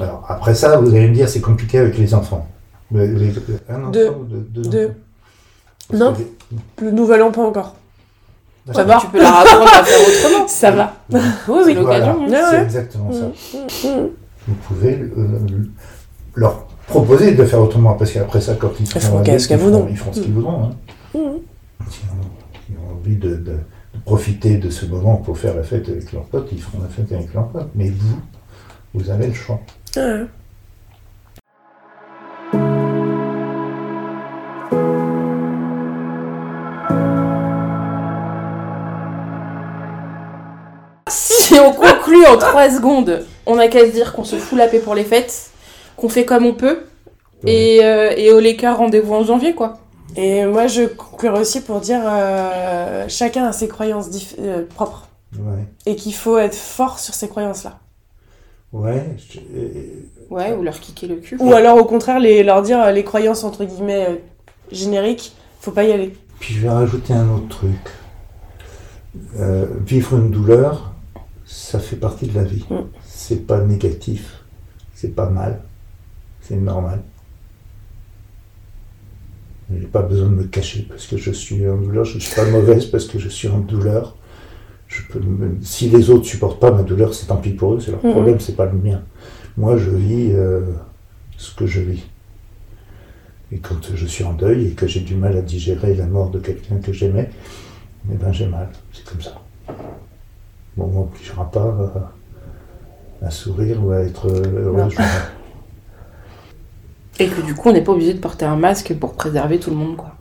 Alors, 0.00 0.24
après 0.28 0.54
ça, 0.54 0.76
vous 0.76 0.88
allez 0.94 1.08
me 1.08 1.14
dire, 1.14 1.28
c'est 1.28 1.40
compliqué 1.40 1.78
avec 1.78 1.96
les 1.96 2.14
enfants. 2.14 2.46
Les- 2.90 3.32
un 3.68 3.80
enfant 3.82 3.90
Deux. 3.90 4.08
ou 4.10 4.24
deux, 4.24 4.62
deux 4.62 4.92
Non. 5.92 6.12
que 6.76 6.84
Le 6.84 6.90
nouvel 6.90 7.22
an, 7.22 7.30
pas 7.30 7.42
encore. 7.42 7.74
Ça 8.72 8.82
va 8.84 8.98
Tu 8.98 9.06
peux 9.08 9.18
leur 9.20 9.36
apprendre 9.36 9.64
à 9.74 9.84
faire 9.84 9.98
autrement. 10.00 10.48
Ça 10.48 10.70
va. 10.70 10.94
Oui, 11.10 11.18
oui. 11.48 11.62
C'est 11.66 11.74
l'occasion. 11.74 12.18
Ouais, 12.20 12.28
c'est 12.30 12.56
ouais. 12.56 12.62
exactement 12.62 13.12
ça. 13.12 13.26
Mhm. 13.88 14.08
vous 14.48 14.54
pouvez 14.66 14.94
euh, 15.00 15.38
leur 16.34 16.66
proposer 16.86 17.32
de 17.34 17.44
faire 17.44 17.60
autrement, 17.60 17.94
parce 17.94 18.12
qu'après 18.12 18.40
ça, 18.40 18.54
quand 18.54 18.70
ils 18.80 18.84
Ils 18.84 18.86
seront 18.88 19.00
feront 19.00 19.18
adultes, 19.20 19.40
ce 19.40 19.46
qu'ils 19.48 19.56
ils 19.56 19.60
feront- 19.60 19.70
voudront. 19.70 19.88
Ils 19.90 19.96
feront 19.98 20.12
ce 20.12 20.20
qu'ils 20.20 20.32
voudront. 20.32 20.62
hein. 20.64 20.70
S'ils 21.90 22.04
ont, 22.78 22.92
envie 22.94 23.16
de 23.16 23.36
profiter 24.04 24.56
de 24.56 24.70
ce 24.70 24.84
moment 24.86 25.16
pour 25.16 25.38
faire 25.38 25.54
la 25.54 25.62
fête 25.62 25.88
avec 25.88 26.12
leurs 26.12 26.24
potes, 26.24 26.48
ils 26.52 26.60
feront 26.60 26.82
la 26.82 26.88
fête 26.88 27.10
avec 27.12 27.32
leurs 27.32 27.48
potes. 27.48 27.70
Mais 27.74 27.88
vous, 27.88 28.20
vous 28.92 29.10
avez 29.10 29.26
le 29.26 29.34
choix. 29.34 29.60
Ouais. 29.96 30.26
Si 41.08 41.54
on 41.54 41.72
conclut 41.72 42.26
en 42.26 42.36
3 42.36 42.70
secondes, 42.70 43.24
on 43.46 43.58
a 43.58 43.68
qu'à 43.68 43.86
se 43.86 43.92
dire 43.92 44.12
qu'on 44.12 44.24
se 44.24 44.36
fout 44.36 44.58
la 44.58 44.66
paix 44.66 44.80
pour 44.80 44.94
les 44.94 45.04
fêtes, 45.04 45.50
qu'on 45.96 46.08
fait 46.08 46.24
comme 46.24 46.46
on 46.46 46.54
peut, 46.54 46.80
et, 47.46 47.80
euh, 47.84 48.12
et 48.16 48.32
au 48.32 48.40
l'écart, 48.40 48.78
rendez-vous 48.78 49.14
en 49.14 49.24
janvier, 49.24 49.54
quoi. 49.54 49.78
Et 50.16 50.44
moi, 50.44 50.66
je 50.66 50.82
conclurai 50.82 51.40
aussi 51.40 51.60
pour 51.60 51.80
dire 51.80 52.00
euh, 52.04 53.06
chacun 53.08 53.46
a 53.46 53.52
ses 53.52 53.68
croyances 53.68 54.08
euh, 54.38 54.64
propres. 54.74 55.08
Ouais. 55.36 55.64
Et 55.86 55.96
qu'il 55.96 56.14
faut 56.14 56.38
être 56.38 56.54
fort 56.54 56.98
sur 56.98 57.14
ces 57.14 57.28
croyances-là. 57.28 57.78
Ouais. 58.72 59.16
je- 59.30 59.40
Ouais, 60.30 60.52
ou 60.54 60.62
leur 60.62 60.78
kicker 60.80 61.06
le 61.08 61.16
cul. 61.16 61.36
Ou 61.40 61.52
alors, 61.52 61.76
au 61.78 61.84
contraire, 61.84 62.18
les, 62.20 62.42
leur 62.42 62.62
dire 62.62 62.80
euh, 62.82 62.92
les 62.92 63.04
croyances 63.04 63.44
entre 63.44 63.64
guillemets 63.64 64.06
euh, 64.08 64.16
génériques, 64.72 65.34
faut 65.60 65.70
pas 65.70 65.84
y 65.84 65.92
aller. 65.92 66.16
Puis 66.40 66.54
je 66.54 66.60
vais 66.60 66.70
rajouter 66.70 67.12
un 67.12 67.28
autre 67.30 67.48
truc. 67.48 67.90
Euh, 69.38 69.66
vivre 69.86 70.16
une 70.16 70.30
douleur, 70.30 70.92
ça 71.46 71.78
fait 71.78 71.96
partie 71.96 72.26
de 72.26 72.34
la 72.34 72.42
vie. 72.44 72.64
Mm. 72.70 72.80
C'est 73.04 73.46
pas 73.46 73.60
négatif, 73.60 74.42
c'est 74.94 75.14
pas 75.14 75.28
mal, 75.30 75.60
c'est 76.40 76.56
normal. 76.56 77.00
Je 79.70 79.78
n'ai 79.80 79.86
pas 79.86 80.02
besoin 80.02 80.28
de 80.28 80.34
me 80.34 80.44
cacher 80.44 80.86
parce 80.88 81.06
que 81.06 81.16
je 81.16 81.30
suis 81.30 81.66
en 81.68 81.76
douleur, 81.76 82.04
je 82.04 82.16
ne 82.16 82.20
suis 82.20 82.34
pas 82.34 82.44
mauvaise 82.50 82.86
parce 82.86 83.06
que 83.06 83.18
je 83.18 83.28
suis 83.28 83.48
en 83.48 83.58
douleur. 83.60 84.16
Je 84.88 85.02
peux 85.10 85.18
me- 85.20 85.56
Si 85.62 85.88
les 85.88 86.10
autres 86.10 86.26
supportent 86.26 86.60
pas 86.60 86.70
ma 86.70 86.82
douleur, 86.82 87.14
c'est 87.14 87.26
tant 87.26 87.36
pis 87.38 87.50
pour 87.50 87.74
eux, 87.74 87.80
c'est 87.80 87.90
leur 87.90 88.04
Mhm. 88.04 88.12
problème, 88.12 88.40
c'est 88.40 88.56
pas 88.56 88.66
le 88.66 88.78
mien. 88.78 89.02
Moi, 89.56 89.76
je 89.78 89.90
vis 89.90 90.30
euh, 90.32 90.60
ce 91.38 91.54
que 91.54 91.66
je 91.66 91.80
vis. 91.80 92.04
Et 93.52 93.58
quand 93.58 93.76
je 93.94 94.06
suis 94.06 94.24
en 94.24 94.34
deuil 94.34 94.68
et 94.68 94.70
que 94.72 94.86
j'ai 94.86 95.00
du 95.00 95.14
mal 95.14 95.36
à 95.36 95.42
digérer 95.42 95.94
la 95.94 96.06
mort 96.06 96.30
de 96.30 96.38
quelqu'un 96.40 96.76
que 96.76 96.92
j'aimais, 96.92 97.30
eh 98.12 98.16
ben 98.16 98.32
j'ai 98.32 98.46
mal. 98.46 98.68
C'est 98.92 99.04
comme 99.04 99.20
ça. 99.22 99.40
Bon, 100.76 100.84
on 100.84 100.88
m'obligera 100.88 101.50
pas 101.50 102.12
à, 103.22 103.26
à 103.26 103.30
sourire 103.30 103.84
ou 103.84 103.92
à 103.92 104.00
être 104.00 104.28
heureux. 104.28 104.88
Et 107.20 107.28
que 107.28 107.40
du 107.42 107.54
coup, 107.54 107.68
on 107.68 107.72
n'est 107.72 107.82
pas 107.84 107.92
obligé 107.92 108.14
de 108.14 108.18
porter 108.18 108.44
un 108.44 108.56
masque 108.56 108.94
pour 108.94 109.12
préserver 109.14 109.58
tout 109.58 109.70
le 109.70 109.76
monde, 109.76 109.96
quoi. 109.96 110.12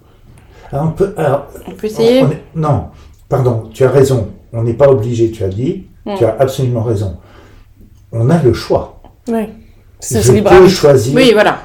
Alors, 0.72 0.88
on 0.88 0.92
peut, 0.92 1.14
alors, 1.18 1.48
On 1.68 1.72
peut 1.72 1.88
essayer 1.88 2.22
on 2.24 2.32
est- 2.32 2.44
non, 2.56 2.86
pardon, 3.30 3.70
tu 3.74 3.84
as 3.84 3.90
raison. 3.90 4.30
On 4.52 4.64
n'est 4.64 4.74
pas 4.74 4.88
obligé, 4.90 5.32
tu 5.32 5.44
as 5.44 5.50
dit. 5.50 5.86
Tu 6.18 6.26
as 6.26 6.36
absolument 6.40 6.84
raison. 6.84 7.18
on 8.12 8.30
a 8.30 8.42
le 8.44 8.54
choix. 8.54 9.02
Ouais. 9.28 9.50
Je 10.02 10.32
libre 10.34 10.52
peux 10.52 10.68
choisir. 10.68 11.16
Oui, 11.16 11.32
voilà. 11.34 11.60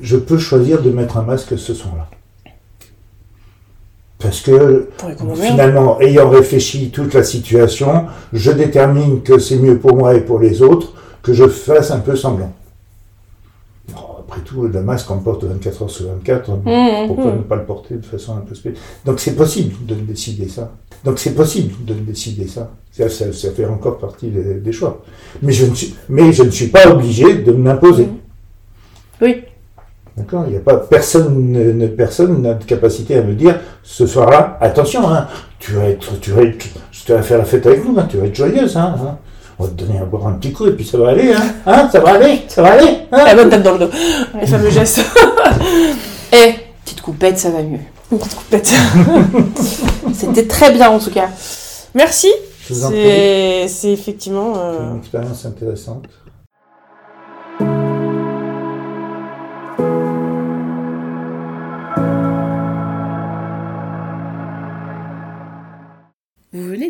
Je 0.00 0.16
peux 0.16 0.36
choisir 0.38 0.82
de 0.82 0.90
mettre 0.90 1.16
un 1.16 1.22
masque 1.22 1.58
ce 1.58 1.72
soir-là. 1.72 2.08
Parce 4.18 4.40
que 4.40 4.90
finalement, 5.34 6.00
ayant 6.00 6.28
réfléchi 6.28 6.90
toute 6.90 7.14
la 7.14 7.22
situation, 7.24 8.06
je 8.32 8.52
détermine 8.52 9.22
que 9.22 9.38
c'est 9.38 9.56
mieux 9.56 9.78
pour 9.78 9.96
moi 9.96 10.14
et 10.14 10.20
pour 10.20 10.38
les 10.38 10.62
autres 10.62 10.92
que 11.22 11.32
je 11.32 11.48
fasse 11.48 11.90
un 11.90 12.00
peu 12.00 12.14
semblant. 12.16 12.52
Après 14.32 14.44
tout, 14.44 14.62
le 14.62 14.82
masque 14.82 15.10
on 15.10 15.16
le 15.16 15.20
porte 15.20 15.44
24 15.44 15.82
heures 15.82 15.90
sur 15.90 16.06
24. 16.06 16.50
Mmh, 16.52 17.06
Pourquoi 17.06 17.32
mmh. 17.32 17.36
ne 17.36 17.42
pas 17.42 17.56
le 17.56 17.64
porter 17.64 17.96
de 17.96 18.04
façon 18.06 18.34
un 18.34 18.40
peu 18.40 18.54
spéciale 18.54 18.82
Donc 19.04 19.20
c'est 19.20 19.36
possible 19.36 19.74
de 19.84 19.94
décider 19.94 20.48
ça. 20.48 20.72
Donc 21.04 21.18
c'est 21.18 21.34
possible 21.34 21.74
de 21.84 21.92
décider 21.92 22.46
ça. 22.46 22.70
Ça, 22.92 23.10
ça- 23.10 23.32
ça 23.32 23.50
fait 23.50 23.66
encore 23.66 23.98
partie 23.98 24.28
des, 24.28 24.54
des 24.54 24.72
choix. 24.72 25.02
Mais 25.42 25.52
je, 25.52 25.66
ne 25.66 25.74
suis, 25.74 25.94
mais 26.08 26.32
je 26.32 26.44
ne 26.44 26.50
suis 26.50 26.68
pas 26.68 26.88
obligé 26.90 27.34
de 27.42 27.52
m'imposer. 27.52 28.08
Oui. 29.20 29.42
D'accord? 30.16 30.44
Il 30.46 30.52
n'y 30.52 30.56
a 30.56 30.60
pas 30.60 30.76
personne, 30.78 31.52
ne- 31.52 31.72
ne- 31.72 31.86
personne 31.88 32.40
n'a 32.40 32.54
de 32.54 32.64
capacité 32.64 33.16
à 33.16 33.22
me 33.22 33.34
dire 33.34 33.60
ce 33.82 34.06
soir-là, 34.06 34.56
attention, 34.62 35.08
hein, 35.10 35.26
tu 35.58 35.72
vas 35.72 35.84
être, 35.88 36.18
tu 36.20 36.30
vas 36.30 36.42
être, 36.42 36.66
tu 36.90 37.12
vas 37.12 37.22
faire 37.22 37.38
la 37.38 37.44
fête 37.44 37.66
avec 37.66 37.84
nous, 37.84 37.98
hein, 37.98 38.06
tu 38.08 38.16
vas 38.16 38.26
être 38.26 38.34
joyeuse, 38.34 38.76
hein, 38.78 38.94
hein. 38.98 39.18
On 39.58 39.64
va 39.64 39.70
te 39.70 39.74
donner 39.74 39.98
à 39.98 40.04
boire 40.04 40.26
un 40.26 40.32
petit 40.32 40.52
coup 40.52 40.66
et 40.66 40.72
puis 40.72 40.84
ça 40.84 40.98
va 40.98 41.10
aller, 41.10 41.32
hein, 41.32 41.42
hein 41.66 41.88
ça 41.92 42.00
va 42.00 42.14
aller, 42.14 42.42
ça 42.48 42.62
va 42.62 42.72
aller, 42.72 42.98
hein. 43.12 43.24
La 43.24 43.34
bonne 43.34 43.50
tape 43.50 43.62
dans 43.62 43.72
le 43.72 43.78
dos. 43.80 43.90
Les 44.40 44.46
fameux 44.46 44.70
gestes. 44.78 45.00
Eh, 46.32 46.54
petite 46.84 47.00
coupette, 47.02 47.38
ça 47.38 47.50
va 47.50 47.62
mieux. 47.62 47.78
Une 48.10 48.18
petite 48.18 48.34
coupette. 48.34 48.72
C'était 50.14 50.46
très 50.46 50.72
bien 50.72 50.90
en 50.90 50.98
tout 50.98 51.10
cas. 51.10 51.28
Merci. 51.94 52.28
Je 52.68 52.74
vous 52.74 52.84
en 52.84 52.88
prie. 52.90 53.68
C'est 53.68 53.90
effectivement. 53.92 54.54
euh, 54.56 54.78
C'est 54.78 54.84
une 54.92 54.98
expérience 54.98 55.46
intéressante. 55.46 56.04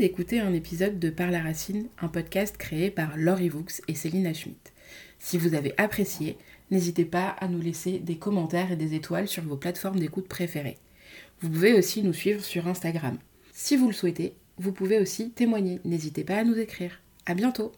D'écouter 0.02 0.40
un 0.40 0.52
épisode 0.52 0.98
de 0.98 1.10
Par 1.10 1.30
la 1.30 1.40
Racine, 1.40 1.86
un 2.00 2.08
podcast 2.08 2.56
créé 2.56 2.90
par 2.90 3.16
Laurie 3.16 3.48
Vaux 3.48 3.64
et 3.86 3.94
Céline 3.94 4.34
Schmidt. 4.34 4.72
Si 5.20 5.38
vous 5.38 5.54
avez 5.54 5.74
apprécié, 5.76 6.36
n'hésitez 6.72 7.04
pas 7.04 7.28
à 7.28 7.46
nous 7.46 7.60
laisser 7.60 8.00
des 8.00 8.16
commentaires 8.16 8.72
et 8.72 8.76
des 8.76 8.96
étoiles 8.96 9.28
sur 9.28 9.44
vos 9.44 9.56
plateformes 9.56 10.00
d'écoute 10.00 10.26
préférées. 10.26 10.78
Vous 11.40 11.50
pouvez 11.50 11.72
aussi 11.74 12.02
nous 12.02 12.12
suivre 12.12 12.42
sur 12.42 12.66
Instagram. 12.66 13.16
Si 13.52 13.76
vous 13.76 13.86
le 13.86 13.92
souhaitez, 13.92 14.34
vous 14.58 14.72
pouvez 14.72 14.98
aussi 14.98 15.30
témoigner. 15.30 15.78
N'hésitez 15.84 16.24
pas 16.24 16.38
à 16.38 16.42
nous 16.42 16.58
écrire. 16.58 17.00
À 17.26 17.34
bientôt! 17.34 17.70